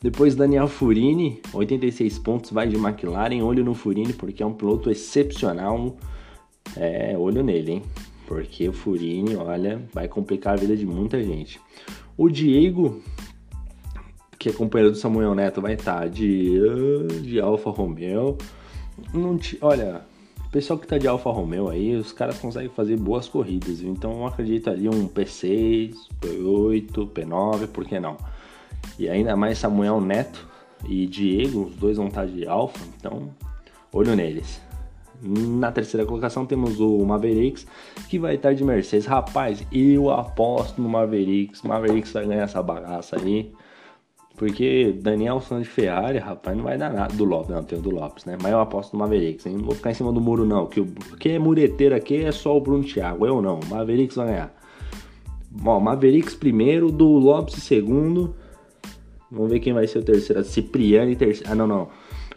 Depois 0.00 0.36
Daniel 0.36 0.68
Furini, 0.68 1.42
86 1.52 2.20
pontos, 2.20 2.52
vai 2.52 2.68
de 2.68 2.76
McLaren. 2.76 3.42
Olho 3.42 3.64
no 3.64 3.74
Furini 3.74 4.12
porque 4.12 4.40
é 4.40 4.46
um 4.46 4.52
piloto 4.52 4.88
excepcional. 4.88 5.96
É, 6.76 7.18
olho 7.18 7.42
nele, 7.42 7.72
hein? 7.72 7.82
Porque 8.24 8.68
o 8.68 8.72
Furini, 8.72 9.34
olha, 9.34 9.82
vai 9.92 10.06
complicar 10.06 10.52
a 10.52 10.56
vida 10.56 10.76
de 10.76 10.86
muita 10.86 11.20
gente. 11.20 11.60
O 12.16 12.28
Diego 12.28 13.02
que 14.38 14.48
é 14.48 14.52
companheiro 14.52 14.92
do 14.92 14.98
Samuel 14.98 15.34
Neto, 15.34 15.60
vai 15.60 15.74
estar 15.74 16.02
tá 16.02 16.06
de, 16.06 16.60
de 17.24 17.40
Alfa 17.40 17.70
Romeo. 17.70 18.38
Não 19.12 19.36
te, 19.36 19.58
olha, 19.60 20.02
pessoal 20.52 20.78
que 20.78 20.86
tá 20.86 20.98
de 20.98 21.08
Alfa 21.08 21.30
Romeo 21.30 21.70
aí, 21.70 21.96
os 21.96 22.12
caras 22.12 22.38
conseguem 22.38 22.68
fazer 22.68 22.96
boas 22.98 23.26
corridas. 23.26 23.80
Viu? 23.80 23.90
Então 23.90 24.12
eu 24.12 24.26
acredito 24.26 24.68
ali 24.68 24.86
um 24.86 25.08
P6, 25.08 25.94
P8, 26.20 26.92
P9, 27.10 27.66
por 27.68 27.86
que 27.86 27.98
não? 27.98 28.18
E 28.98 29.08
ainda 29.08 29.34
mais 29.34 29.58
Samuel 29.58 30.00
Neto 30.00 30.46
e 30.86 31.06
Diego, 31.06 31.64
os 31.64 31.74
dois 31.76 31.96
vão 31.96 32.08
estar 32.08 32.22
tá 32.22 32.26
de 32.26 32.46
Alfa, 32.46 32.78
então 32.96 33.30
olho 33.90 34.14
neles. 34.14 34.60
Na 35.22 35.72
terceira 35.72 36.04
colocação 36.04 36.44
temos 36.44 36.80
o 36.80 36.98
Mavericks, 37.04 37.66
que 38.08 38.18
vai 38.18 38.34
estar 38.34 38.50
tá 38.50 38.54
de 38.54 38.62
Mercedes. 38.62 39.06
Rapaz, 39.06 39.64
eu 39.72 40.10
aposto 40.10 40.82
no 40.82 40.88
Mavericks. 40.88 41.62
Mavericks 41.62 42.12
vai 42.12 42.26
ganhar 42.26 42.42
essa 42.42 42.62
bagaça 42.62 43.16
aí. 43.16 43.52
Porque 44.42 44.92
Daniel 45.00 45.40
de 45.60 45.64
Ferrari, 45.64 46.18
rapaz, 46.18 46.56
não 46.56 46.64
vai 46.64 46.76
dar 46.76 46.92
nada. 46.92 47.14
Do 47.14 47.22
Lopes, 47.24 47.54
não, 47.54 47.62
tem 47.62 47.78
o 47.78 47.80
do 47.80 47.90
Lopes, 47.90 48.24
né? 48.24 48.36
Mas 48.42 48.50
eu 48.50 48.58
aposto 48.58 48.92
no 48.92 48.98
Mavericks, 48.98 49.46
hein? 49.46 49.56
Não 49.56 49.64
vou 49.64 49.72
ficar 49.76 49.92
em 49.92 49.94
cima 49.94 50.12
do 50.12 50.20
muro, 50.20 50.44
não. 50.44 50.66
Que 50.66 50.80
o, 50.80 50.86
quem 51.20 51.36
é 51.36 51.38
mureteiro 51.38 51.94
aqui 51.94 52.24
é 52.24 52.32
só 52.32 52.56
o 52.56 52.60
Bruno 52.60 52.82
Thiago, 52.82 53.24
eu 53.24 53.40
não. 53.40 53.60
Mavericks 53.70 54.16
vai 54.16 54.26
ganhar. 54.26 54.52
Bom, 55.48 55.78
Mavericks 55.78 56.34
primeiro, 56.34 56.90
do 56.90 57.06
Lopes 57.06 57.62
segundo. 57.62 58.34
Vamos 59.30 59.48
ver 59.48 59.60
quem 59.60 59.72
vai 59.72 59.86
ser 59.86 60.00
o 60.00 60.02
terceiro. 60.02 60.42
Cipriani 60.42 61.14
terceiro. 61.14 61.52
Ah, 61.52 61.54
não, 61.54 61.68
não. 61.68 61.88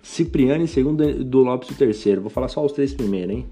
Cipriani 0.04 0.68
segundo, 0.68 1.24
do 1.24 1.40
Lopes 1.40 1.72
o 1.72 1.76
terceiro. 1.76 2.22
Vou 2.22 2.30
falar 2.30 2.50
só 2.50 2.64
os 2.64 2.72
três 2.72 2.94
primeiros, 2.94 3.36
hein? 3.36 3.48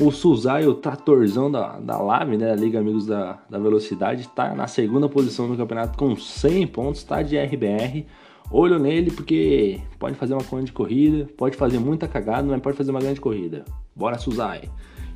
O 0.00 0.10
Suzai, 0.10 0.66
o 0.66 0.74
tratorzão 0.74 1.50
da, 1.50 1.78
da 1.78 1.98
LAV, 1.98 2.38
né, 2.38 2.50
a 2.50 2.56
Liga 2.56 2.78
Amigos 2.78 3.06
da, 3.06 3.38
da 3.48 3.58
Velocidade, 3.58 4.22
está 4.22 4.54
na 4.54 4.66
segunda 4.66 5.06
posição 5.06 5.46
no 5.46 5.56
campeonato 5.56 5.98
com 5.98 6.16
100 6.16 6.66
pontos, 6.68 7.00
está 7.02 7.22
de 7.22 7.36
RBR. 7.36 8.06
Olho 8.50 8.78
nele 8.78 9.10
porque 9.10 9.80
pode 9.98 10.14
fazer 10.14 10.32
uma 10.32 10.42
grande 10.42 10.72
corrida, 10.72 11.28
pode 11.36 11.56
fazer 11.56 11.78
muita 11.78 12.08
cagada, 12.08 12.48
mas 12.48 12.60
pode 12.62 12.76
fazer 12.76 12.90
uma 12.90 13.00
grande 13.00 13.20
corrida. 13.20 13.64
Bora, 13.94 14.18
Suzai! 14.18 14.70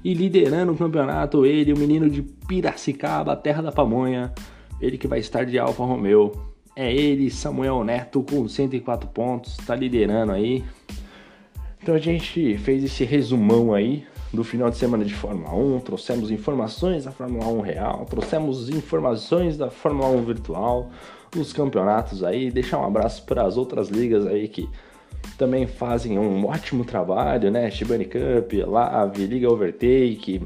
E 0.05 0.13
liderando 0.13 0.73
o 0.73 0.77
campeonato, 0.77 1.47
ele, 1.47 1.73
o 1.73 1.79
menino 1.79 2.09
de 2.09 2.23
Piracicaba, 2.23 3.35
terra 3.35 3.63
da 3.63 3.73
pamonha, 3.73 4.33
ele 4.79 4.99
que 4.99 5.09
vai 5.09 5.21
estar 5.21 5.45
de 5.45 5.59
Alfa 5.59 5.85
Romeo. 5.85 6.33
É 6.77 6.95
ele, 6.95 7.31
Samuel 7.31 7.83
Neto, 7.83 8.23
com 8.23 8.47
104 8.47 9.09
pontos, 9.09 9.59
está 9.59 9.75
liderando 9.75 10.33
aí. 10.33 10.63
Então 11.83 11.95
a 11.95 11.99
gente 11.99 12.59
fez 12.59 12.85
esse 12.85 13.05
resumão 13.05 13.73
aí 13.73 14.07
do 14.33 14.45
final 14.45 14.71
de 14.71 14.77
semana 14.77 15.05
de 15.05 15.15
Fórmula 15.15 15.55
1, 15.55 15.81
trouxemos 15.81 16.31
informações 16.31 17.05
da 17.05 17.13
Fórmula 17.13 17.47
1 17.47 17.61
real, 17.61 18.07
trouxemos 18.09 18.69
informações 18.69 19.57
da 19.57 19.71
Fórmula 19.71 20.09
1 20.09 20.25
virtual, 20.25 20.91
os 21.37 21.53
campeonatos 21.53 22.23
aí, 22.25 22.51
deixar 22.51 22.79
um 22.79 22.85
abraço 22.85 23.25
para 23.25 23.45
as 23.45 23.57
outras 23.57 23.89
ligas 23.89 24.27
aí 24.27 24.49
que 24.49 24.69
também 25.37 25.67
fazem 25.67 26.19
um 26.19 26.47
ótimo 26.47 26.85
trabalho, 26.85 27.51
né? 27.51 27.71
Shibani 27.71 28.05
Cup, 28.05 28.53
Lave, 28.67 29.27
Liga 29.27 29.51
Overtake, 29.51 30.43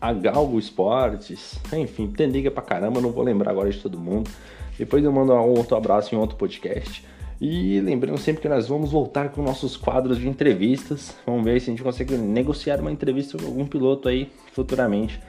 a 0.00 0.12
Galgo 0.12 0.58
Esportes, 0.58 1.58
enfim, 1.72 2.08
tem 2.08 2.28
liga 2.28 2.50
pra 2.50 2.62
caramba, 2.62 3.00
não 3.00 3.10
vou 3.10 3.24
lembrar 3.24 3.50
agora 3.50 3.70
de 3.70 3.78
todo 3.78 3.98
mundo. 3.98 4.30
Depois 4.78 5.04
eu 5.04 5.12
mando 5.12 5.32
um 5.32 5.56
outro 5.56 5.76
abraço 5.76 6.14
em 6.14 6.18
outro 6.18 6.36
podcast. 6.36 7.04
E 7.46 7.78
lembrando 7.78 8.16
sempre 8.16 8.40
que 8.40 8.48
nós 8.48 8.68
vamos 8.68 8.90
voltar 8.90 9.28
com 9.28 9.42
nossos 9.42 9.76
quadros 9.76 10.16
de 10.16 10.26
entrevistas. 10.26 11.14
Vamos 11.26 11.44
ver 11.44 11.60
se 11.60 11.68
a 11.68 11.72
gente 11.74 11.82
consegue 11.82 12.16
negociar 12.16 12.80
uma 12.80 12.90
entrevista 12.90 13.36
com 13.36 13.44
algum 13.44 13.66
piloto 13.66 14.08
aí 14.08 14.32
futuramente 14.54 15.20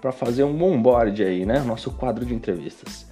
para 0.00 0.10
fazer 0.10 0.42
um 0.42 0.52
bom 0.52 0.82
board 0.82 1.22
aí, 1.22 1.46
né? 1.46 1.60
Nosso 1.60 1.92
quadro 1.92 2.26
de 2.26 2.34
entrevistas. 2.34 3.06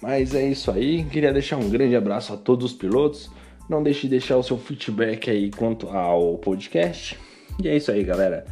Mas 0.00 0.34
é 0.34 0.48
isso 0.48 0.70
aí. 0.70 1.04
Queria 1.04 1.30
deixar 1.30 1.58
um 1.58 1.68
grande 1.68 1.94
abraço 1.94 2.32
a 2.32 2.38
todos 2.38 2.72
os 2.72 2.72
pilotos. 2.72 3.30
Não 3.68 3.82
deixe 3.82 4.06
de 4.06 4.08
deixar 4.08 4.38
o 4.38 4.42
seu 4.42 4.56
feedback 4.56 5.28
aí 5.28 5.50
quanto 5.50 5.86
ao 5.90 6.38
podcast. 6.38 7.18
E 7.62 7.68
é 7.68 7.76
isso 7.76 7.92
aí, 7.92 8.02
galera. 8.02 8.46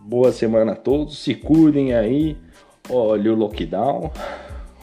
Boa 0.00 0.32
semana 0.32 0.72
a 0.72 0.76
todos. 0.76 1.18
Se 1.18 1.34
cuidem 1.34 1.92
aí. 1.92 2.34
Olha 2.88 3.30
o 3.30 3.36
lockdown. 3.36 4.10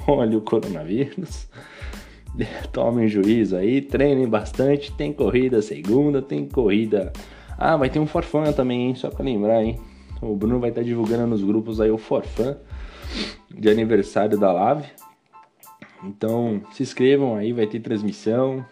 Olha 0.07 0.37
o 0.37 0.41
coronavírus. 0.41 1.49
tomem 2.71 3.07
juízo 3.07 3.55
aí, 3.55 3.81
treinem 3.81 4.27
bastante. 4.27 4.91
Tem 4.91 5.11
corrida 5.13 5.61
segunda, 5.61 6.21
tem 6.21 6.47
corrida. 6.47 7.11
Ah, 7.57 7.77
vai 7.77 7.89
ter 7.89 7.99
um 7.99 8.07
forfã 8.07 8.51
também, 8.51 8.87
hein? 8.87 8.95
Só 8.95 9.09
pra 9.09 9.23
lembrar, 9.23 9.63
hein? 9.63 9.79
O 10.21 10.35
Bruno 10.35 10.59
vai 10.59 10.69
estar 10.69 10.81
tá 10.81 10.87
divulgando 10.87 11.27
nos 11.27 11.43
grupos 11.43 11.81
aí 11.81 11.89
o 11.89 11.97
forfã 11.97 12.57
de 13.49 13.69
aniversário 13.69 14.37
da 14.37 14.51
Lave. 14.51 14.87
Então 16.03 16.61
se 16.73 16.83
inscrevam 16.83 17.35
aí, 17.35 17.53
vai 17.53 17.67
ter 17.67 17.79
transmissão. 17.79 18.65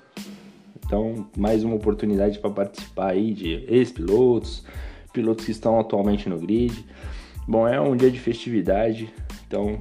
Então, 0.85 1.27
mais 1.37 1.63
uma 1.63 1.75
oportunidade 1.75 2.39
para 2.39 2.49
participar 2.49 3.11
aí 3.11 3.31
de 3.31 3.63
ex-pilotos, 3.67 4.65
pilotos 5.13 5.45
que 5.45 5.51
estão 5.51 5.79
atualmente 5.79 6.27
no 6.27 6.39
grid. 6.39 6.83
Bom, 7.47 7.67
é 7.67 7.79
um 7.79 7.95
dia 7.95 8.09
de 8.09 8.19
festividade, 8.19 9.07
então 9.47 9.79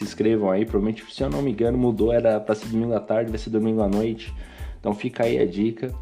se 0.00 0.04
inscrevam 0.04 0.50
aí. 0.50 0.64
Provavelmente, 0.64 1.04
se 1.12 1.22
eu 1.22 1.28
não 1.28 1.42
me 1.42 1.50
engano, 1.50 1.76
mudou, 1.76 2.12
era 2.12 2.40
para 2.40 2.54
ser 2.54 2.68
domingo 2.68 2.94
à 2.94 3.00
tarde, 3.00 3.30
vai 3.30 3.38
ser 3.38 3.50
domingo 3.50 3.82
à 3.82 3.88
noite. 3.88 4.32
Então 4.78 4.94
fica 4.94 5.24
aí 5.24 5.38
a 5.38 5.46
dica. 5.46 5.92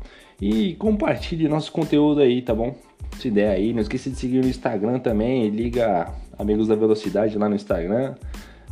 E 0.40 0.74
compartilhe 0.76 1.48
nosso 1.48 1.72
conteúdo 1.72 2.20
aí, 2.20 2.40
tá 2.40 2.54
bom? 2.54 2.76
Se 3.18 3.28
der 3.28 3.50
aí, 3.50 3.72
não 3.72 3.80
esqueça 3.80 4.08
de 4.08 4.16
seguir 4.16 4.40
no 4.40 4.48
Instagram 4.48 5.00
também. 5.00 5.48
Liga 5.48 6.12
Amigos 6.38 6.68
da 6.68 6.76
Velocidade 6.76 7.36
lá 7.36 7.48
no 7.48 7.56
Instagram. 7.56 8.14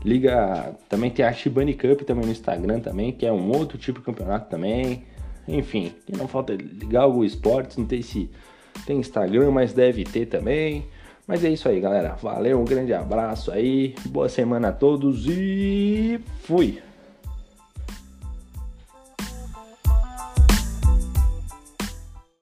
Liga, 0.05 0.77
também 0.89 1.11
tem 1.11 1.25
a 1.25 1.33
Shibani 1.33 1.75
Cup 1.75 2.03
também 2.03 2.27
no 2.27 2.31
Instagram 2.31 2.79
também, 2.79 3.11
que 3.11 3.27
é 3.27 3.33
um 3.33 3.51
outro 3.51 3.77
tipo 3.77 3.99
de 3.99 4.07
campeonato 4.07 4.49
também. 4.49 5.03
Enfim, 5.49 5.93
não 6.17 6.29
falta 6.29 6.53
ligar 6.53 7.09
o 7.09 7.25
esportes, 7.25 7.77
não 7.77 7.89
sei 7.89 8.03
se 8.03 8.31
tem 8.87 9.01
Instagram, 9.01 9.51
mas 9.51 9.73
deve 9.73 10.05
ter 10.05 10.27
também. 10.27 10.87
Mas 11.27 11.45
é 11.45 11.51
isso 11.51 11.69
aí, 11.69 11.81
galera. 11.81 12.15
Valeu, 12.23 12.61
um 12.61 12.65
grande 12.65 12.95
abraço 12.95 13.51
aí. 13.51 13.95
Boa 14.07 14.29
semana 14.29 14.69
a 14.69 14.73
todos 14.73 15.27
e 15.27 16.21
fui! 16.43 16.81